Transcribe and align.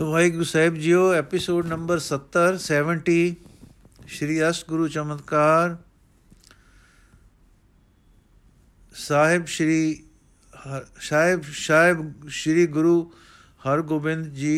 ਵਾਹਿਗੁਰੂ 0.00 0.44
ਸਾਹਿਬ 0.44 0.74
ਜੀਓ 0.74 1.12
episode 1.12 1.66
number 1.66 2.00
70 2.04 2.42
70 2.58 3.14
Shri 4.06 4.36
ਅਸ਼ਟ 4.48 4.68
ਗੁਰੂ 4.68 4.86
ਚਮਤਕਾਰ। 4.88 5.76
ਸਾਹਿਬ 8.94 9.44
ਸ਼੍ਰੀ 9.46 10.04
ਸਾਹਿਬ 11.00 11.42
ਸਾਹਿਬ 11.42 12.28
ਸ਼੍ਰੀ 12.28 12.66
ਗੁਰੂ 12.66 12.94
ਹਰਗੋਬਿੰਦ 13.66 14.26
ਜੀ 14.34 14.54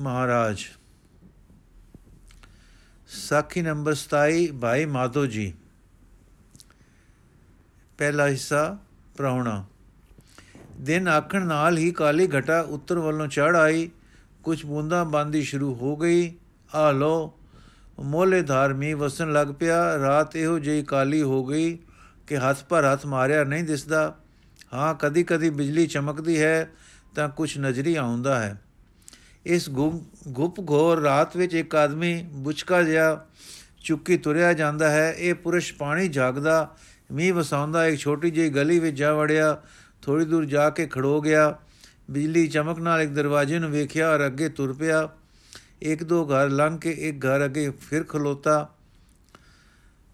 ਮਹਾਰਾਜ। 0.00 0.64
ਸਾਖੀ 3.08 3.62
ਨੰਬਰ 3.62 3.94
27 3.96 4.46
ਭਾਈ 4.60 4.84
ਮਾਧੋ 4.86 5.26
ਜੀ। 5.26 5.52
ਪਹਿਲਾ 7.98 8.28
ਹਿੱਸਾ 8.28 8.78
ਪ੍ਰਾਉਣਾ 9.16 9.64
ਦਿਨ 10.80 11.08
ਆਖਣ 11.08 11.46
ਨਾਲ 11.46 11.78
ਹੀ 11.78 11.90
ਕਾਲੀ 11.92 12.28
ਘਟਾ 12.38 12.60
ਉੱਤਰ 12.60 12.98
ਵੱਲੋਂ 12.98 13.26
ਚੜ 13.28 13.56
ਆਈ। 13.56 13.90
ਕੁਝ 14.48 14.64
ਬੂੰਦਾਂ 14.66 15.04
ਬਾਂਦੀ 15.04 15.42
ਸ਼ੁਰੂ 15.42 15.74
ਹੋ 15.74 15.96
ਗਈ। 15.96 16.32
ਆ 16.74 16.90
ਲੋ 16.90 17.32
ਮੋਲੇ 18.00 18.40
ਧਾਰਮੀ 18.42 18.92
ਵਸਣ 18.94 19.32
ਲੱਗ 19.32 19.48
ਪਿਆ। 19.58 19.80
ਰਾਤ 19.98 20.36
ਇਹੋ 20.36 20.58
ਜਿਹੀ 20.58 20.82
ਕਾਲੀ 20.82 21.20
ਹੋ 21.22 21.44
ਗਈ 21.44 21.78
ਕਿ 22.26 22.36
ਹੱਥ 22.36 22.62
ਪਰ 22.64 22.92
ਹੱਥ 22.92 23.04
ਮਾਰਿਆ 23.06 23.44
ਨਹੀਂ 23.44 23.64
ਦਿਸਦਾ। 23.64 24.14
ਹਾਂ 24.74 24.94
ਕਦੀ 24.94 25.22
ਕਦੀ 25.22 25.50
ਬਿਜਲੀ 25.50 25.86
ਚਮਕਦੀ 25.86 26.40
ਹੈ, 26.42 26.70
ਤਾਂ 27.14 27.28
ਕੁਝ 27.28 27.58
ਨਜ਼ਰੀ 27.58 27.94
ਆਉਂਦਾ 27.96 28.38
ਹੈ। 28.40 28.60
ਇਸ 29.46 29.70
ਗੁਪ 30.28 30.60
ਘੋਰ 30.70 31.02
ਰਾਤ 31.02 31.36
ਵਿੱਚ 31.36 31.54
ਇੱਕ 31.54 31.74
ਆਦਮੀ 31.74 32.22
ਬੁਚਕਾ 32.32 32.82
ਜਿਹਾ 32.82 33.24
ਚੁੱਕੀ 33.84 34.16
ਤੁਰਿਆ 34.16 34.52
ਜਾਂਦਾ 34.52 34.90
ਹੈ। 34.90 35.14
ਇਹ 35.18 35.34
ਪੁਰਸ਼ 35.34 35.74
ਪਾਣੀ 35.74 36.08
ਜਾਗਦਾ, 36.08 36.76
ਮੀਂਹ 37.12 37.34
ਵਸਾਉਂਦਾ, 37.34 37.86
ਇੱਕ 37.86 38.00
ਛੋਟੀ 38.00 38.30
ਜਿਹੀ 38.30 38.48
ਗਲੀ 38.48 38.78
ਵਿੱਚ 38.78 38.96
ਜਾ 38.96 39.14
ਵੜਿਆ 39.14 39.56
ਥੋੜੀ 40.02 40.24
ਦੂਰ 40.24 40.44
ਜਾ 40.46 40.70
ਕੇ 40.70 40.86
ਖੜੋ 40.86 41.20
ਗਿਆ। 41.20 41.58
ਬਿਜਲੀ 42.10 42.46
ਚਮਕ 42.48 42.78
ਨਾਲ 42.78 43.00
ਇੱਕ 43.02 43.10
ਦਰਵਾਜ਼ੇ 43.10 43.58
ਨੂੰ 43.58 43.70
ਵੇਖਿਆ 43.70 44.10
ਔਰ 44.10 44.26
ਅੱਗੇ 44.26 44.48
ਤੁਰ 44.48 44.72
ਪਿਆ। 44.72 45.08
ਇੱਕ 45.82 46.02
ਦੋ 46.04 46.24
ਘਰ 46.26 46.48
ਲੰਘ 46.50 46.78
ਕੇ 46.78 46.90
ਇੱਕ 46.90 47.26
ਘਰ 47.26 47.44
ਅੱਗੇ 47.44 47.70
ਫਿਰ 47.80 48.04
ਖਲੋਤਾ। 48.04 48.68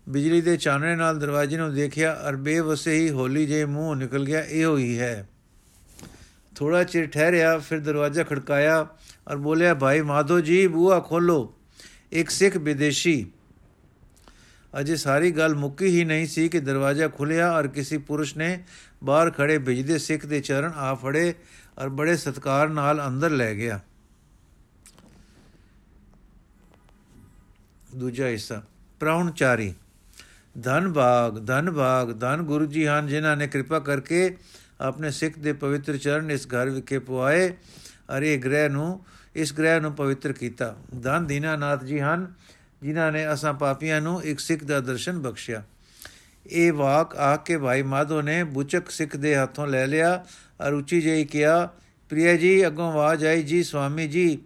ਬਿਜਲੀ 0.09 0.41
ਦੇ 0.41 0.57
ਚਾਨਣੇ 0.57 0.97
ਨਾਲ 0.97 1.19
ਦਰਵਾਜ਼ੇ 1.19 1.57
ਨੂੰ 1.57 1.75
ਦੇਖਿਆ 1.75 2.13
ਔਰ 2.25 2.37
ਬੇਵਸੇ 2.37 2.95
ਹੀ 2.95 3.11
ਹੋਲੀ 3.11 3.47
ਜੇ 3.47 3.65
ਮੂੰਹ 3.65 3.95
ਨਿਕਲ 3.97 4.25
ਗਿਆ, 4.25 4.41
ਇਹੋ 4.41 4.77
ਹੀ 4.77 4.99
ਹੈ। 4.99 5.29
ਥੋੜਾ 6.57 6.83
ਚਿਰ 6.85 7.07
ਠਹਿਰਿਆ, 7.07 7.59
ਫਿਰ 7.59 7.79
ਦਰਵਾਜ਼ਾ 7.81 8.23
ਖੜਕਾਇਆ 8.23 8.81
ਔਰ 9.29 9.37
ਬੋਲਿਆ, 9.37 9.75
ਭਾਈ 9.75 10.01
ਮਾਧੋ 10.01 10.41
ਜੀ 10.41 10.67
ਬੂਆ 10.67 11.01
ਖੋਲੋ, 11.01 11.55
ਇੱਕ 12.13 12.31
ਸਿੱਖ 12.31 12.57
ਵਿਦੇਸ਼ੀ। 12.57 13.27
ਅਜੇ 14.81 14.97
ਸਾਰੀ 14.97 15.31
ਗੱਲ 15.31 15.55
ਮੁੱਕੀ 15.55 15.87
ਹੀ 15.87 16.05
ਨਹੀਂ 16.05 16.27
ਸੀ 16.27 16.49
ਕਿ 16.49 16.61
ਦਰਵਾਜ਼ਾ 16.61 17.09
ਖੁੱਲਿਆ 17.09 17.51
ਔਰ 17.53 17.67
ਕਿਸੇ 17.67 17.99
ਪੁਰਸ਼ 17.99 18.37
ਨੇ 18.37 18.65
ਬਾਹਰ 19.05 19.31
ਖੜੇ 19.31 19.59
ਬਿਜਦੇ 19.59 19.99
ਸਿੱਖ 19.99 20.27
ਦੇ 20.27 20.41
ਚਰਨ 20.41 20.73
ਆ 20.77 20.95
ਫੜੇ। 20.95 21.35
ਔਰ 21.79 21.89
ਬੜੇ 21.89 22.17
ਸਤਕਾਰ 22.17 22.69
ਨਾਲ 22.69 23.07
ਅੰਦਰ 23.07 23.31
ਲੈ 23.31 23.55
ਗਿਆ। 23.55 23.81
ਦੂਜਾ 27.95 28.27
ਹਿੱਸਾ 28.27 28.63
ਪ੍ਰਾਉਣਚਾਰੀ 29.01 29.75
ਧਨ 30.63 30.89
ਬਾਗ 30.89 31.39
ਧਨ 31.47 31.71
ਬਾਗ, 31.71 32.13
ਧਨ 32.21 32.43
ਗੁਰੂ 32.43 32.67
ਜੀ 32.67 32.87
ਹਨ, 32.87 33.07
ਜਿਨ੍ਹਾਂ 33.07 33.37
ਨੇ 33.37 33.47
ਕਿਰਪਾ 33.47 33.79
ਕਰਕੇ 33.79 34.37
ਆਪਣੇ 34.81 35.11
ਸਿੱਖ 35.11 35.39
ਦੇ 35.39 35.53
ਪਵਿੱਤਰ 35.53 35.97
ਚਰਨ 35.97 36.31
ਇਸ 36.31 36.47
ਘਰ 36.47 36.71
ਵਿਖੇ 36.71 36.99
ਪਵਾਏ 36.99 37.49
ਅਰੇ 38.19 38.37
ਗ੍ਰਹਿ 38.37 38.69
ਨੂੰ, 38.69 39.05
ਇਸ 39.35 39.53
ਗ੍ਰਹਿ 39.55 39.81
ਨੂੰ 39.81 39.93
ਪਵਿੱਤਰ 39.95 40.33
ਕੀਤਾ। 40.33 40.75
ਧਨ 41.03 41.27
ਦੀਨਾਨਾਥ 41.27 41.85
ਜੀ 41.85 42.01
ਹਨ, 42.01 42.33
ਜਿਨ੍ਹਾਂ 42.83 43.13
ਨੇ 43.13 43.33
ਅਸਾਂ 43.33 43.55
ਪਾਪੀਆਂ 43.55 44.01
ਨੂੰ 44.01 44.23
ਇੱਕ 44.23 44.41
ਸਿੱਖ 44.41 44.65
ਦਾ 44.65 44.81
ਦਰਸ਼ਨ 44.81 45.19
ਬਖਸ਼ਿਆ। 45.19 45.63
ਇਹ 46.47 46.73
ਵਾਕ 46.73 47.17
ਆ 47.17 47.37
ਕੇ 47.37 47.59
ਭਾਈ 47.59 47.83
ਮਾਧੋ 47.83 48.23
ਨੇ 48.23 48.45
ਬੁਚਕ 48.45 48.91
ਸਿੱਖ 48.91 49.17
ਦੇ 49.17 49.37
ਹੱਥੋਂ 49.37 49.67
ਲੈ 49.67 49.87
ਲਿਆ। 49.87 50.25
ਔਰ 50.61 50.73
ਉੱਚੀ 50.73 51.01
ਜਿਹੀ 51.01 51.25
ਕਿਹਾ, 51.25 51.67
ਪ੍ਰਿਆ 52.09 52.37
ਜੀ, 52.37 52.67
ਅੱਗੋਂ 52.67 52.93
ਆਵਾਜ਼ 52.93 53.25
ਆਈ, 53.25 53.43
ਜੀ 53.43 53.63
ਸਵਾਮੀ 53.63 54.07
ਜੀ। 54.09 54.39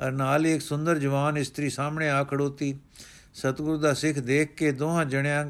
ਔਰ 0.00 0.12
ਨਾਲ 0.12 0.46
ਹੀ 0.46 0.52
ਇੱਕ 0.52 0.62
ਸੁੰਦਰ 0.62 0.98
ਜਵਾਨ 0.98 1.36
ਇਸਤਰੀ 1.36 1.70
ਸਾਹਮਣੇ 1.70 2.08
ਆ 2.10 2.24
ਖੜੋਤੀ। 2.24 2.78
ਸਤਿਗੁਰੂ 3.34 3.78
ਦਾ 3.78 3.94
ਸਿੱਖ 3.94 4.18
ਦੇਖ 4.18 4.54
ਕੇ 4.54 4.72
ਦੋਹਾਂ 4.72 5.04
ਜਣਿਆਂ 5.04 5.46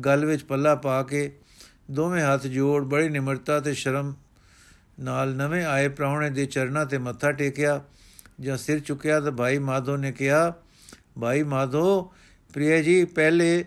ਗਲ 0.00 0.24
ਵਿੱਚ 0.26 0.42
ਪੱਲਾ 0.42 0.74
ਪਾ 0.74 1.02
ਕੇ 1.02 1.32
ਦੋਵੇਂ 1.90 2.24
ਹੱਥ 2.24 2.46
ਜੋੜ 2.46 2.84
ਬੜੀ 2.84 3.08
ਨਿਮਰਤਾ 3.08 3.60
ਤੇ 3.60 3.74
ਸ਼ਰਮ 3.74 4.14
ਨਾਲ 5.00 5.34
ਨਵੇਂ 5.36 5.64
ਆਏ 5.64 5.88
ਪ੍ਰਾਹੁਣੇ 5.88 6.30
ਦੇ 6.30 6.46
ਚਰਨਾਂ 6.46 6.86
ਤੇ 6.86 6.98
ਮੱਥਾ 6.98 7.32
ਟੇਕਿਆ। 7.32 7.80
ਜਾਂ 8.40 8.56
ਸਿਰ 8.56 8.80
ਚੁੱਕਿਆ 8.80 9.20
ਤਾਂ 9.20 9.32
ਭਾਈ 9.32 9.58
ਮਾਧੋ 9.58 9.96
ਨੇ 9.96 10.12
ਕਿਹਾ, 10.12 10.52
ਭਾਈ 11.20 11.42
ਮਾਧੋ, 11.42 12.12
ਪ੍ਰਿਆ 12.54 12.82
ਜੀ, 12.82 13.04
ਪਹਿਲੇ 13.04 13.64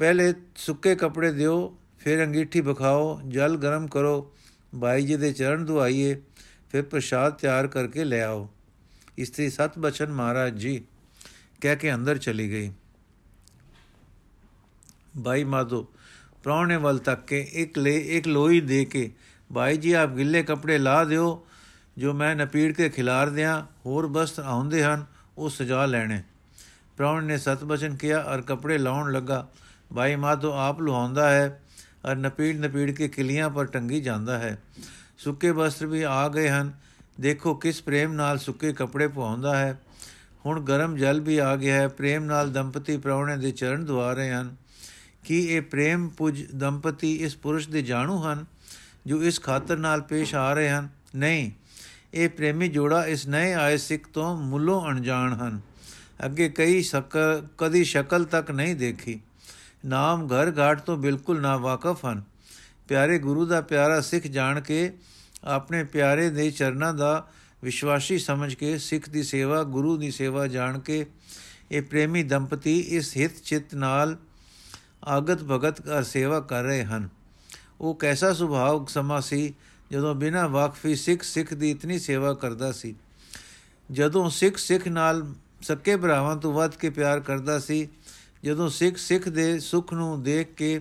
ਪਹਿਲੇ 0.00 0.32
ਸੁੱਕੇ 0.56 0.94
ਕੱਪੜੇ 0.94 1.30
ਦਿਓ, 1.32 1.76
ਫਿਰ 1.98 2.22
ਅੰਗੀਠੀ 2.24 2.60
ਬਖਾਓ 2.60 3.20
ਜਲ 3.28 3.56
ਗਰਮ 3.56 3.86
ਕਰੋ, 3.86 4.32
ਭਾਈ 4.80 5.06
ਜੀ 5.06 5.16
ਦੇ 5.16 5.32
ਚਰਨ 5.32 5.64
ਧੁਆਈਏ 5.66 6.14
ਫਿਰ 6.70 6.82
ਪ੍ਰਸ਼ਾਦ 6.82 7.34
ਤਿਆਰ 7.34 7.66
ਕਰਕੇ 7.66 8.04
ਲੈ 8.04 8.22
ਆਓ। 8.24 8.48
ਇਸਤਰੀ 9.18 9.48
ਸਤ 9.50 9.78
ਬਚਨ 9.78 10.12
ਮਹਾਰਾਜ 10.12 10.56
ਜੀ 10.56 10.82
ਕਹਿ 11.60 11.76
ਕੇ 11.76 11.92
ਅੰਦਰ 11.94 12.18
ਚਲੀ 12.18 12.50
ਗਈ। 12.50 12.72
ਭਾਈ 15.24 15.44
ਮਾਧੋ 15.44 15.86
ਪ੍ਰਾਣੇ 16.42 16.76
ਵੱਲ 16.76 16.98
ਤੱਕ 16.98 17.26
ਕੇ 17.26 17.40
ਇੱਕ 17.52 17.78
ਲੈ, 17.78 17.90
ਇੱਕ 17.90 18.28
ਲੋਈ 18.28 18.60
ਦੇ 18.60 18.84
ਕੇ 18.84 19.10
ਭਾਈ 19.50 19.76
ਜੀ 19.76 19.92
ਆਪ 19.92 20.10
ਗਿੱਲੇ 20.10 20.42
ਕੱਪੜੇ 20.42 20.78
ਲਾ 20.78 21.04
ਦਿਓ, 21.04 21.46
ਜੋ 21.98 22.12
ਮੈਂ 22.12 22.34
ਨਪੀੜ 22.36 22.72
ਕੇ 22.72 22.88
ਖਿਲਾਰ 22.88 23.30
ਦਿਆਂ, 23.30 23.62
ਹੋਰ 23.86 24.06
ਬਸਤ 24.06 24.40
ਆਉਂਦੇ 24.40 24.84
ਹਨ, 24.84 25.04
ਉਹ 25.38 25.50
ਸਜਾ 25.50 25.86
ਲੈਣੇ। 25.86 26.22
ਪ੍ਰਾਣ 26.96 27.24
ਨੇ 27.24 27.38
ਸਤ 27.38 27.64
ਬਚਨ 27.64 27.96
ਕਿਹਾ 27.96 28.22
ਔਰ 28.24 28.42
ਕੱਪੜੇ 28.42 28.78
ਲਾਉਣ 28.78 29.12
ਲੱਗਾ 29.12 29.48
ਭਾਈ 29.94 30.16
ਮਾਧੋ 30.16 30.52
ਆਪ 30.52 30.80
ਲੁਹਾਉਂਦਾ 30.80 31.30
ਹੈ 31.30 31.62
ਔਰ 32.04 32.16
ਨਪੀੜ 32.16 32.56
ਨਪੀੜ 32.56 32.90
ਕੇ 32.90 33.08
ਕਿਲੀਆਂ 33.08 33.50
ਪਰ 33.50 33.64
ਟੰਗੀ 33.64 34.00
ਜਾਂਦਾ 34.00 34.38
ਹੈ। 34.38 34.62
ਸੁੱਕੇ 35.18 35.50
ਵਸਤਰ 35.50 35.86
ਵੀ 35.86 36.02
ਆ 36.02 36.28
ਗਏ 36.28 36.48
ਹਨ। 36.48 36.72
ਦੇਖੋ 37.20 37.54
ਕਿਸ 37.54 37.82
ਪ੍ਰੇਮ 37.82 38.12
ਨਾਲ 38.12 38.38
ਸੁੱਕੇ 38.38 38.72
ਕੱਪੜੇ 38.72 39.08
ਪਵਾਉਂਦਾ 39.08 39.58
ਹੈ। 39.58 39.80
ਹੁਣ 40.46 40.60
ਗਰਮ 40.60 40.96
ਜਲ 40.96 41.20
ਵੀ 41.20 41.38
ਆ 41.38 41.56
ਗਿਆ 41.56 41.74
ਹੈ। 41.74 41.88
ਪ੍ਰੇਮ 41.88 42.24
ਨਾਲ 42.24 42.52
ਦੰਪਤੀ 42.52 42.96
ਪ੍ਰਾਉਣੇ 42.96 43.36
ਦੇ 43.36 43.50
ਚਰਨ 43.50 43.84
ਧਵਾ 43.84 44.12
ਰਹੇ 44.12 44.30
ਹਨ। 44.30 44.56
ਕੀ 45.24 45.46
ਇਹ 45.46 45.62
ਪ੍ਰੇਮ 45.62 46.08
ਪੁਜ 46.08 46.54
ਦੰਪਤੀ 46.54 47.14
ਇਸ 47.14 47.36
ਪੁਰਸ਼ 47.36 47.68
ਦੇ 47.68 47.82
ਜਾਣੂ 47.82 48.22
ਹਨ, 48.22 48.46
ਜੋ 49.06 49.22
ਇਸ 49.22 49.40
ਖਾਤਰ 49.40 49.76
ਨਾਲ 49.76 50.00
ਪੇਸ਼ 50.00 50.34
ਆ 50.34 50.54
ਰਹੇ 50.54 50.70
ਹਨ? 50.70 50.88
ਨਹੀਂ, 51.16 51.50
ਇਹ 52.14 52.28
ਪ੍ਰੇਮੀ 52.28 52.68
ਜੋੜਾ 52.68 53.06
ਇਸ 53.06 53.26
ਨਏ 53.26 53.52
ਆਏ 53.52 53.76
ਸਿੱਖ 53.76 54.08
ਤੋਂ 54.08 54.36
ਮੁੱਲੋਂ 54.36 54.86
ਅਣਜਾਣ 54.86 55.34
ਹਨ। 55.34 55.60
ਅੱਗੇ 56.24 56.48
ਕਈ 56.48 56.82
ਸ਼ਕਲ 56.82 57.46
ਕਦੀ 57.58 57.84
ਸ਼ਕਲ 57.84 58.24
ਤੱਕ 58.24 58.50
ਨਹੀਂ 58.50 58.76
ਦੇਖੀ। 58.76 59.20
ਨਾਮ 59.86 60.26
ਘਰ 60.26 60.58
ਘਾਟ 60.58 60.80
ਤੋਂ 60.80 60.96
ਬਿਲਕੁਲ 60.96 61.40
ਨਾ 61.40 61.56
ਵਾਕਫ 61.56 62.06
ਹਨ। 62.06 62.22
ਪਿਆਰੇ 62.88 63.18
ਗੁਰੂ 63.18 63.46
ਦਾ 63.46 63.60
ਪਿਆਰਾ 63.60 64.00
ਸਿੱਖ 64.00 64.26
ਜਾਣ 64.26 64.60
ਕੇ 64.60 64.92
ਆਪਣੇ 65.44 65.84
ਪਿਆਰੇ 65.84 66.30
ਦੇ 66.30 66.50
ਚਰਨਾਂ 66.50 66.94
ਦਾ 66.94 67.28
ਵਿਸ਼ਵਾਸੀ 67.64 68.18
ਸਮਝ 68.18 68.54
ਕੇ 68.54 68.78
ਸਿੱਖ 68.78 69.08
ਦੀ 69.08 69.22
ਸੇਵਾ, 69.22 69.62
ਗੁਰੂ 69.62 69.96
ਦੀ 69.96 70.10
ਸੇਵਾ 70.10 70.46
ਜਾਣ 70.46 70.78
ਕੇ 70.78 71.06
ਇਹ 71.70 71.82
ਪ੍ਰੇਮੀ 71.82 72.22
ਦੰਪਤੀ 72.22 72.80
ਇਸ 72.80 73.16
ਹਿਤ 73.16 73.32
ਚਿਤ 73.44 73.74
ਨਾਲ 73.74 74.16
ਆਗਤ 75.04 75.42
ਭਗਤ 75.42 75.80
ਕਰ 75.80 76.02
ਸੇਵਾ 76.02 76.40
ਕਰ 76.40 76.62
ਰਹੇ 76.62 76.84
ਹਨ। 76.84 77.08
ਉਹ 77.80 77.94
ਕੈਸਾ 77.94 78.32
ਸੁਭਾਵ 78.32 78.86
ਸਮਾ 78.86 79.20
ਸੀ 79.20 79.54
ਜਦੋਂ 79.92 80.14
ਬਿਨਾਂ 80.14 80.48
ਵਾਕਫੀ 80.48 80.94
ਸਿੱਖ 80.94 81.22
ਸਿੱਖ 81.22 81.54
ਦੀ 81.54 81.70
ਇਤਨੀ 81.70 81.98
ਸੇਵਾ 81.98 82.34
ਕਰਦਾ 82.34 82.72
ਸੀ। 82.72 82.94
ਜਦੋਂ 83.92 84.30
ਸਿੱਖ 84.30 84.56
ਸਿੱਖ 84.56 84.88
ਨਾਲ 84.88 85.34
ਸੱਕੇ 85.62 85.96
ਭਰਾਵਾਂ 85.96 86.36
ਤੋਂ 86.36 86.52
ਵੱਧ 86.52 86.74
ਕੇ 86.74 86.90
ਪਿਆਰ 86.90 87.20
ਕਰਦਾ 87.20 87.58
ਸੀ 87.58 87.88
ਜਦੋਂ 88.44 88.68
ਸਿੱਖ 88.68 88.96
ਸਿੱਖ 88.96 89.28
ਦੇ 89.28 89.58
ਸੁਖ 89.58 89.92
ਨੂੰ 89.92 90.22
ਦੇਖ 90.22 90.54
ਕੇ, 90.54 90.80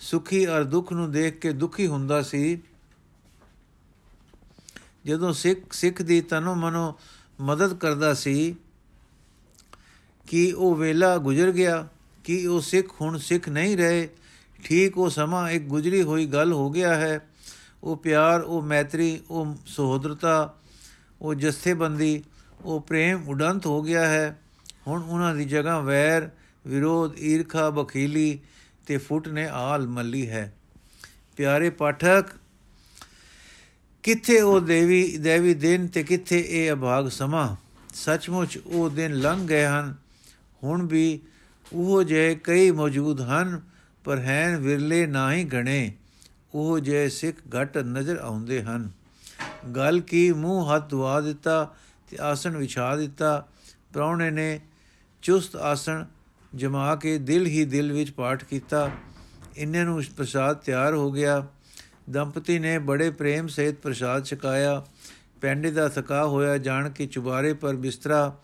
ਸੁਖੀ 0.00 0.46
ਔਰ 0.46 0.64
ਦੁੱਖ 0.64 0.92
ਨੂੰ 0.92 1.10
ਦੇਖ 1.12 1.38
ਕੇ 1.38 1.52
ਦੁਖੀ 1.52 1.86
ਹੁੰਦਾ 1.86 2.22
ਸੀ, 2.22 2.58
ਜਦੋਂ 5.06 5.32
ਸਿੱਖ 5.32 5.72
ਸਿੱਖ 5.72 6.02
ਦੀ 6.02 6.20
ਤਨੋ 6.20 6.54
ਮਨੋ 6.54 6.98
ਮਦਦ 7.40 7.74
ਕਰਦਾ 7.74 8.14
ਸੀ 8.14 8.54
ਕਿ 10.26 10.52
ਉਹ 10.52 10.76
ਵੇਲਾ 10.76 11.16
ਗੁਜ਼ਰ 11.18 11.52
ਗਿਆ, 11.52 11.88
ਕਿ 12.24 12.46
ਉਹ 12.46 12.60
ਸਿੱਖ 12.60 13.00
ਹੁਣ 13.00 13.18
ਸਿੱਖ 13.18 13.48
ਨਹੀਂ 13.48 13.76
ਰਹੇ, 13.76 14.08
ਠੀਕ 14.64 14.98
ਉਹ 14.98 15.10
ਸਮਾਂ 15.10 15.50
ਇੱਕ 15.50 15.64
ਗੁਜ਼ਰੀ 15.64 16.02
ਹੋਈ 16.02 16.26
ਗੱਲ 16.26 16.52
ਹੋ 16.52 16.70
ਗਿਆ 16.70 16.94
ਹੈ, 16.94 17.28
ਉਹ 17.82 17.96
ਪਿਆਰ, 17.96 18.40
ਉਹ 18.40 18.62
ਮੈਤਰੀ, 18.62 19.20
ਉਹ 19.30 19.56
ਸਹੋਦਰਤਾ, 19.66 20.54
ਉਹ 21.22 21.34
ਜਥੇਬੰਦੀ, 21.34 22.22
ਉਹ 22.64 22.80
ਪ੍ਰੇਮ 22.80 23.28
ਉਡੰਤ 23.28 23.66
ਹੋ 23.66 23.82
ਗਿਆ 23.82 24.06
ਹੈ, 24.06 24.40
ਹੁਣ 24.86 25.02
ਉਹਨਾਂ 25.02 25.34
ਦੀ 25.34 25.44
ਜਗ੍ਹਾ 25.44 25.80
ਵੈਰ 25.80 26.30
ਵਿਰੋਧ, 26.66 27.18
ਈਰਖਾ 27.18 27.70
ਬਖੀਲੀ 27.70 28.38
ਤੇ 28.86 28.96
ਫੁੱਟ 28.96 29.28
ਨੇ 29.28 29.46
ਆਲ 29.46 29.86
ਮੱਲੀ 29.86 30.28
ਹੈ। 30.30 30.54
ਪਿਆਰੇ 31.36 31.70
ਪਾਠਕ, 31.70 32.24
ਕਿੱਥੇ 34.02 34.40
ਉਹ 34.40 34.60
ਦੇਵੀ 34.60 35.16
ਦੇਵੀ 35.16 35.54
ਦਿਨ 35.54 35.86
ਤੇ 35.86 36.02
ਕਿੱਥੇ 36.02 36.44
ਇਹ 36.48 36.72
ਅਭਾਗ 36.72 37.08
ਸਮਾਂ? 37.08 37.56
ਸੱਚਮੁੱਚ 37.94 38.58
ਉਹ 38.66 38.90
ਦਿਨ 38.90 39.14
ਲੰਘ 39.14 39.46
ਗਏ 39.46 39.64
ਹਨ। 39.66 39.94
ਹੁਣ 40.62 40.86
ਵੀ 40.86 41.20
ਉਹ 41.72 42.02
ਜੇ 42.02 42.34
ਕਈ 42.44 42.70
ਮੌਜੂਦ 42.70 43.20
ਹਨ, 43.20 43.60
ਪਰ 44.04 44.18
ਹੈਨ 44.18 44.56
ਵਿਰਲੇ 44.56 45.06
ਨਾ 45.06 45.32
ਹੀ 45.32 45.44
ਗਣੇ। 45.44 45.92
ਉਹ 46.54 46.78
ਜੇ 46.78 47.08
ਸਿੱਖ 47.08 47.38
ਘਟ 47.38 47.78
ਨਜ਼ਰ 47.78 48.16
ਆਉਂਦੇ 48.16 48.62
ਹਨ। 48.62 48.90
ਗੱਲ 49.76 50.00
ਕੀ 50.00 50.32
ਮੂੰਹ 50.32 50.74
ਹੱਥ 50.74 50.90
ਦਵਾ 50.90 51.20
ਦਿੱਤਾ 51.20 51.74
ਤੇ 52.10 52.16
ਆਸਣ 52.20 52.56
ਵਿਛਾ 52.56 52.96
ਦਿੱਤਾ। 52.96 53.48
ਪ੍ਰਾਉਣੇ 53.92 54.30
ਨੇ 54.30 54.60
ਚੁਸਤ 55.22 55.56
ਆਸਣ 55.56 56.04
ਜਮਾ 56.56 56.96
ਕੇ 56.96 57.18
ਦਿਲ 57.18 57.46
ਹੀ 57.46 57.64
ਦਿਲ 57.64 57.92
ਵਿੱਚ 57.92 58.10
ਪਾਠ 58.10 58.44
ਕੀਤਾ। 58.44 58.90
ਇੰਨੇ 59.56 59.84
ਨੂੰ 59.84 60.02
ਪ੍ਰਸਾਦ 60.16 60.56
ਤਿਆਰ 60.56 60.94
ਹੋ 60.94 61.12
ਗਿਆ। 61.12 61.46
ਦੰਪਤੀ 62.10 62.58
ਨੇ 62.58 62.78
ਬੜੇ 62.78 63.10
ਪ੍ਰੇਮ 63.10 63.46
ਸਹਿਤ 63.46 63.74
ਪ੍ਰਸਾਦ 63.74 64.24
ਛਕਾਇਆ। 64.24 64.84
ਪੈਂਡੇ 65.40 65.70
ਦਾ 65.70 65.88
ਥਕਾ 65.88 66.26
ਹੋਇਆ, 66.26 66.58
ਜਾਣ 66.58 66.90
ਕੇ 66.90 67.06
ਚੁਬਾਰੇ 67.06 67.52
ਪਰ 67.54 67.76
ਬਿਸਤਰਾ 67.76 68.40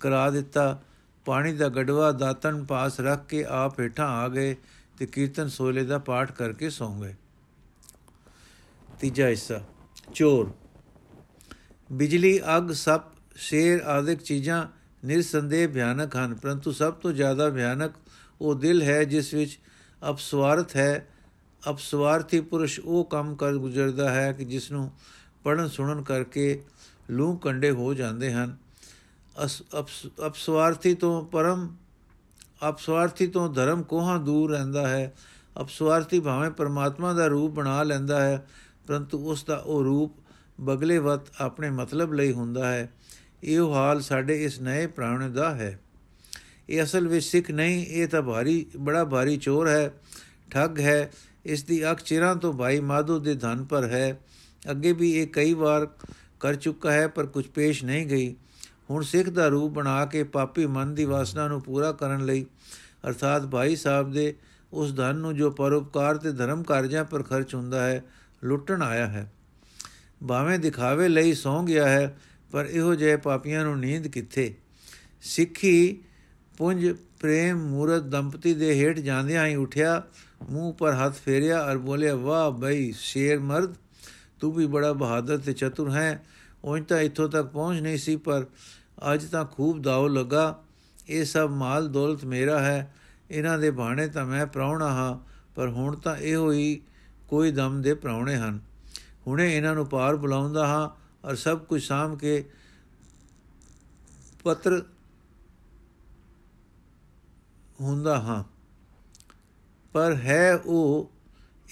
ਕਰਾ 0.00 0.30
ਦਿੱਤਾ। 0.30 0.82
ਪਾਣੀ 1.24 1.52
ਦਾ 1.52 1.68
ਗੜਵਾ 1.68 2.12
ਦਾਤਨ 2.12 2.64
ਪਾਸ 2.64 3.00
ਰੱਖ 3.00 3.26
ਕੇ 3.26 3.44
ਆਪ 3.44 3.80
ਹੇਠਾਂ 3.80 4.08
ਆ 4.08 4.28
ਗਏ 4.28 4.56
ਤੇ 4.98 5.06
ਕੀਰਤਨ 5.06 5.48
ਸੋਲੇ 5.48 5.84
ਦਾ 5.84 5.98
ਪਾਠ 5.98 6.32
ਕਰਕੇ 6.32 6.70
ਸੌਂ 6.70 7.02
ਗਏ। 7.02 7.14
ਤੀਜਾ 9.00 9.28
ਹਿੱਸਾ, 9.28 9.60
ਚੋਰ। 10.14 10.50
ਬਿਜਲੀ, 11.92 12.40
ਅੱਗ, 12.56 12.70
ਸੱਪ, 12.70 13.02
ਸ਼ੇਰ 13.36 13.80
ਆਦਿਕ 13.80 14.22
ਚੀਜ਼ਾਂ 14.22 14.66
ਨਿਰਸੰਦੇਹ 15.06 15.68
ਭਿਆਨਕ 15.68 16.16
ਹਨ, 16.16 16.34
ਪਰੰਤੂ 16.34 16.72
ਸਭ 16.72 16.92
ਤੋਂ 16.92 17.12
ਜ਼ਿਆਦਾ 17.12 17.48
ਭਿਆਨਕ 17.50 17.92
ਉਹ 18.40 18.54
ਦਿਲ 18.54 18.82
ਹੈ 18.82 19.02
ਜਿਸ 19.04 19.32
ਵਿੱਚ 19.34 19.58
ਅਪਸਵਾਰਥ 20.10 20.76
ਹੈ। 20.76 21.06
ਅਪਸਵਾਰਥੀ 21.62 22.40
ਪੁਰਸ਼ 22.40 22.80
ਉਹ 22.80 23.04
ਕੰਮ 23.04 23.34
ਕਰ 23.34 23.54
ਗੁਜ਼ਰਦਾ 23.54 24.10
ਹੈ 24.10 24.32
ਕਿ 24.32 24.44
ਜਿਸ 24.44 24.70
ਨੂੰ 24.72 24.90
ਪੜਨ 25.44 25.68
ਸੁਣਨ 25.68 26.02
ਕਰਕੇ 26.02 26.64
ਲੂ 27.10 27.36
ਕੰਡੇ 27.36 27.70
ਹੋ 27.70 27.94
ਜਾਂਦੇ 27.94 28.32
ਹਨ। 28.32 28.56
ਅਪਸਵਾਰਥੀ 30.26 30.94
ਤੋਂ 30.94 31.24
ਪਰਮ, 31.26 31.68
ਅਪਸਵਾਰਥੀ 32.68 33.26
ਤੋਂ 33.26 33.52
ਧਰਮ 33.54 33.82
ਕੋਹਾਂ 33.82 34.18
ਦੂਰ 34.18 34.50
ਰਹਿੰਦਾ 34.50 34.88
ਹੈ? 34.88 35.14
ਅਪਸਵਾਰਥੀ 35.60 36.20
ਭਾਵੇਂ 36.20 36.50
ਪਰਮਾਤਮਾ 36.50 37.12
ਦਾ 37.12 37.26
ਰੂਪ 37.26 37.52
ਬਣਾ 37.52 37.82
ਲੈਂਦਾ 37.82 38.20
ਹੈ, 38.20 38.46
ਪਰੰਤੂ 38.86 39.18
ਉਸ 39.30 39.44
ਦਾ 39.44 39.56
ਉਹ 39.56 39.84
ਰੂਪ 39.84 40.16
ਬਗਲੇਵਤ 40.60 41.20
ਆਪਣੇ 41.40 41.70
ਮਤਲਬ 41.70 42.12
ਲਈ 42.12 42.32
ਹੁੰਦਾ 42.32 42.68
ਹੈ। 42.72 42.92
ਇਹ 43.44 43.60
ਹਾਲ 43.60 44.00
ਸਾਡੇ 44.00 44.44
ਇਸ 44.44 44.60
ਨਏ 44.60 44.86
ਪ੍ਰਾਣ 44.86 45.30
ਦਾ 45.30 45.54
ਹੈ। 45.54 45.80
ਇਹ 46.68 46.82
ਅਸਲ 46.82 47.08
ਵਿੱਚ 47.08 47.26
ਸਿੱਖ 47.26 47.50
ਨਹੀਂ, 47.50 47.86
ਇਹ 47.86 48.08
ਤਾਂ 48.08 48.22
ਭਾਰੀ, 48.22 48.66
ਬੜਾ 48.76 49.04
ਭਾਰੀ 49.04 49.36
ਚੋਰ 49.36 49.68
ਹੈ, 49.68 49.90
ਠੱਗ 50.50 50.80
ਹੈ। 50.80 51.10
ਇਸ 51.44 51.64
ਦੀ 51.64 51.90
ਅੱਖ 51.90 52.02
ਚਿਰਾਂ 52.02 52.36
ਤੋਂ 52.36 52.52
ਭਾਈ 52.52 52.80
ਮਾਧੋ 52.80 53.18
ਦੇ 53.18 53.34
ਧਨ 53.34 53.64
ਪਰ 53.64 53.84
ਹੈ। 53.84 54.20
ਅੱਗੇ 54.70 54.92
ਵੀ 54.92 55.12
ਇਹ 55.12 55.26
ਕਈ 55.26 55.54
ਵਾਰ 55.54 55.88
ਕਰ 56.40 56.54
ਚੁੱਕਾ 56.54 56.92
ਹੈ, 56.92 57.08
ਪਰ 57.08 57.26
ਕੁਝ 57.26 57.46
ਪੇਸ਼ 57.46 57.84
ਨਹੀਂ 57.84 58.06
ਗਈ। 58.06 58.36
ਹੁਣ 58.90 59.02
ਸਿੱਖ 59.02 59.28
ਦਾ 59.28 59.48
ਰੂਪ 59.48 59.72
ਬਣਾ 59.72 60.06
ਕੇ 60.06 60.22
ਪਾਪੀ 60.24 60.66
ਮਨ 60.66 60.94
ਦੀ 60.94 61.04
ਵਾਸਨਾ 61.04 61.48
ਨੂੰ 61.48 61.62
ਪੂਰਾ 61.62 61.92
ਕਰਨ 61.92 62.24
ਲਈ, 62.24 62.46
ਅਰਥਾਤ 63.08 63.46
ਭਾਈ 63.46 63.76
ਸਾਹਿਬ 63.76 64.12
ਦੇ 64.12 64.34
ਉਸ 64.72 64.96
ਧਨ 64.96 65.16
ਨੂੰ 65.16 65.36
ਜੋ 65.36 65.50
ਪਰਉਪਕਾਰ 65.50 66.16
ਤੇ 66.16 66.32
ਧਰਮ 66.32 66.62
ਕਾਰਜਾਂ 66.62 67.04
ਪਰ 67.04 67.22
ਖਰਚ 67.22 67.54
ਹੁੰਦਾ 67.54 67.86
ਹੈ, 67.86 68.04
ਲੁੱਟਣ 68.44 68.82
ਆਇਆ 68.82 69.06
ਹੈ। 69.06 69.32
ਭਾਵੇਂ 70.28 70.58
ਦਿਖਾਵੇ 70.58 71.08
ਲਈ 71.08 71.34
ਸੌਂ 71.34 71.64
ਗਿਆ 71.64 71.88
ਹੈ 71.88 72.18
ਪਰ 72.50 72.64
ਇਹੋ 72.64 72.94
ਜਿਹੇ 72.94 73.16
ਪਾਪੀਆਂ 73.16 73.64
ਨੂੰ 73.64 73.78
ਨੀਂਦ 73.78 74.06
ਕਿੱਥੇ? 74.06 74.54
ਸਿੱਖੀ 75.22 75.98
ਪੁੰਜ 76.56 76.96
ਪ੍ਰੇਮ 77.20 77.58
ਮੂਰਤ 77.58 78.02
ਦੰਪਤੀ 78.02 78.54
ਦੇ 78.54 78.74
ਹੇਠ 78.74 78.98
ਜਾਂਦਿਆਂ 78.98 79.46
ਹੀ 79.46 79.54
ਉਠਿਆ, 79.54 80.02
ਮੂੰਹ 80.50 80.74
ਪਰ 80.74 80.92
ਹੱਥ 80.94 81.12
ਫੇਰਿਆ 81.12 81.62
ਔਰ 81.62 81.78
ਬੋਲੇ 81.78 82.10
ਵਾਹ 82.10 82.50
ਬਈ, 82.50 82.92
ਸ਼ੇਰ 82.92 83.38
ਮਰਦ, 83.38 83.74
ਤੂੰ 84.40 84.52
ਵੀ 84.52 84.66
ਬੜਾ 84.66 84.92
ਬਹਾਦਰ 84.92 85.38
ਤੇ 85.38 85.52
ਚਤੁਰ 85.52 85.90
ਹੈ। 85.90 86.24
ਉਹ 86.64 86.78
ਤਾਂ 86.78 87.00
ਇੱਥੋਂ 87.00 87.28
ਤੱਕ 87.28 87.46
ਪਹੁੰਚ 87.46 87.80
ਨਹੀਂ 87.80 87.98
ਸੀ, 87.98 88.16
ਪਰ 88.16 88.46
ਅੱਜ 89.12 89.24
ਤਾਂ 89.24 89.44
ਖੂਬ 89.44 89.82
ਦਾਉ 89.82 90.08
ਲੱਗਾ। 90.08 90.62
ਇਹ 91.08 91.24
ਸਭ 91.24 91.48
ਮਾਲ 91.52 91.88
ਦੌਲਤ 91.88 92.24
ਮੇਰਾ 92.24 92.58
ਹੈ। 92.58 92.94
ਇਹਨਾਂ 93.30 93.58
ਦੇ 93.58 93.70
ਬਾਣੇ 93.70 94.08
ਤਾਂ 94.08 94.26
ਮੈਂ 94.26 94.46
ਪ੍ਰਾਉਣਾ 94.46 94.88
ਹਾਂ, 94.88 95.18
ਪਰ 95.54 95.68
ਹੁਣ 95.68 95.96
ਤਾਂ 95.96 96.16
ਇਹੋ 96.16 96.52
ਹੀ 96.52 96.80
ਕੋਈ 97.28 97.50
ਦਮ 97.50 97.82
ਦੇ 97.82 97.94
ਪ੍ਰਾਉਣੇ 97.94 98.36
ਹਨ। 98.36 98.60
ਹੁਣੇ 99.26 99.56
ਇਹਨਾਂ 99.56 99.74
ਨੂੰ 99.74 99.86
ਪਾਰ 99.86 100.16
ਬੁਲਾਉਂਦਾ 100.16 100.66
ਹਾਂ 100.66 101.05
ਔਰ 101.26 101.34
ਸਭ 101.34 101.58
ਕੁਝ 101.58 101.82
ਸਾਮ 101.82 102.16
ਕੇ 102.16 102.44
ਪੱਤਰ 104.44 104.82
ਹੁੰਦਾ 107.80 108.18
ਹਾਂ। 108.20 108.44
ਪਰ 109.92 110.14
ਹੈ 110.14 110.54
ਉਹ, 110.56 111.12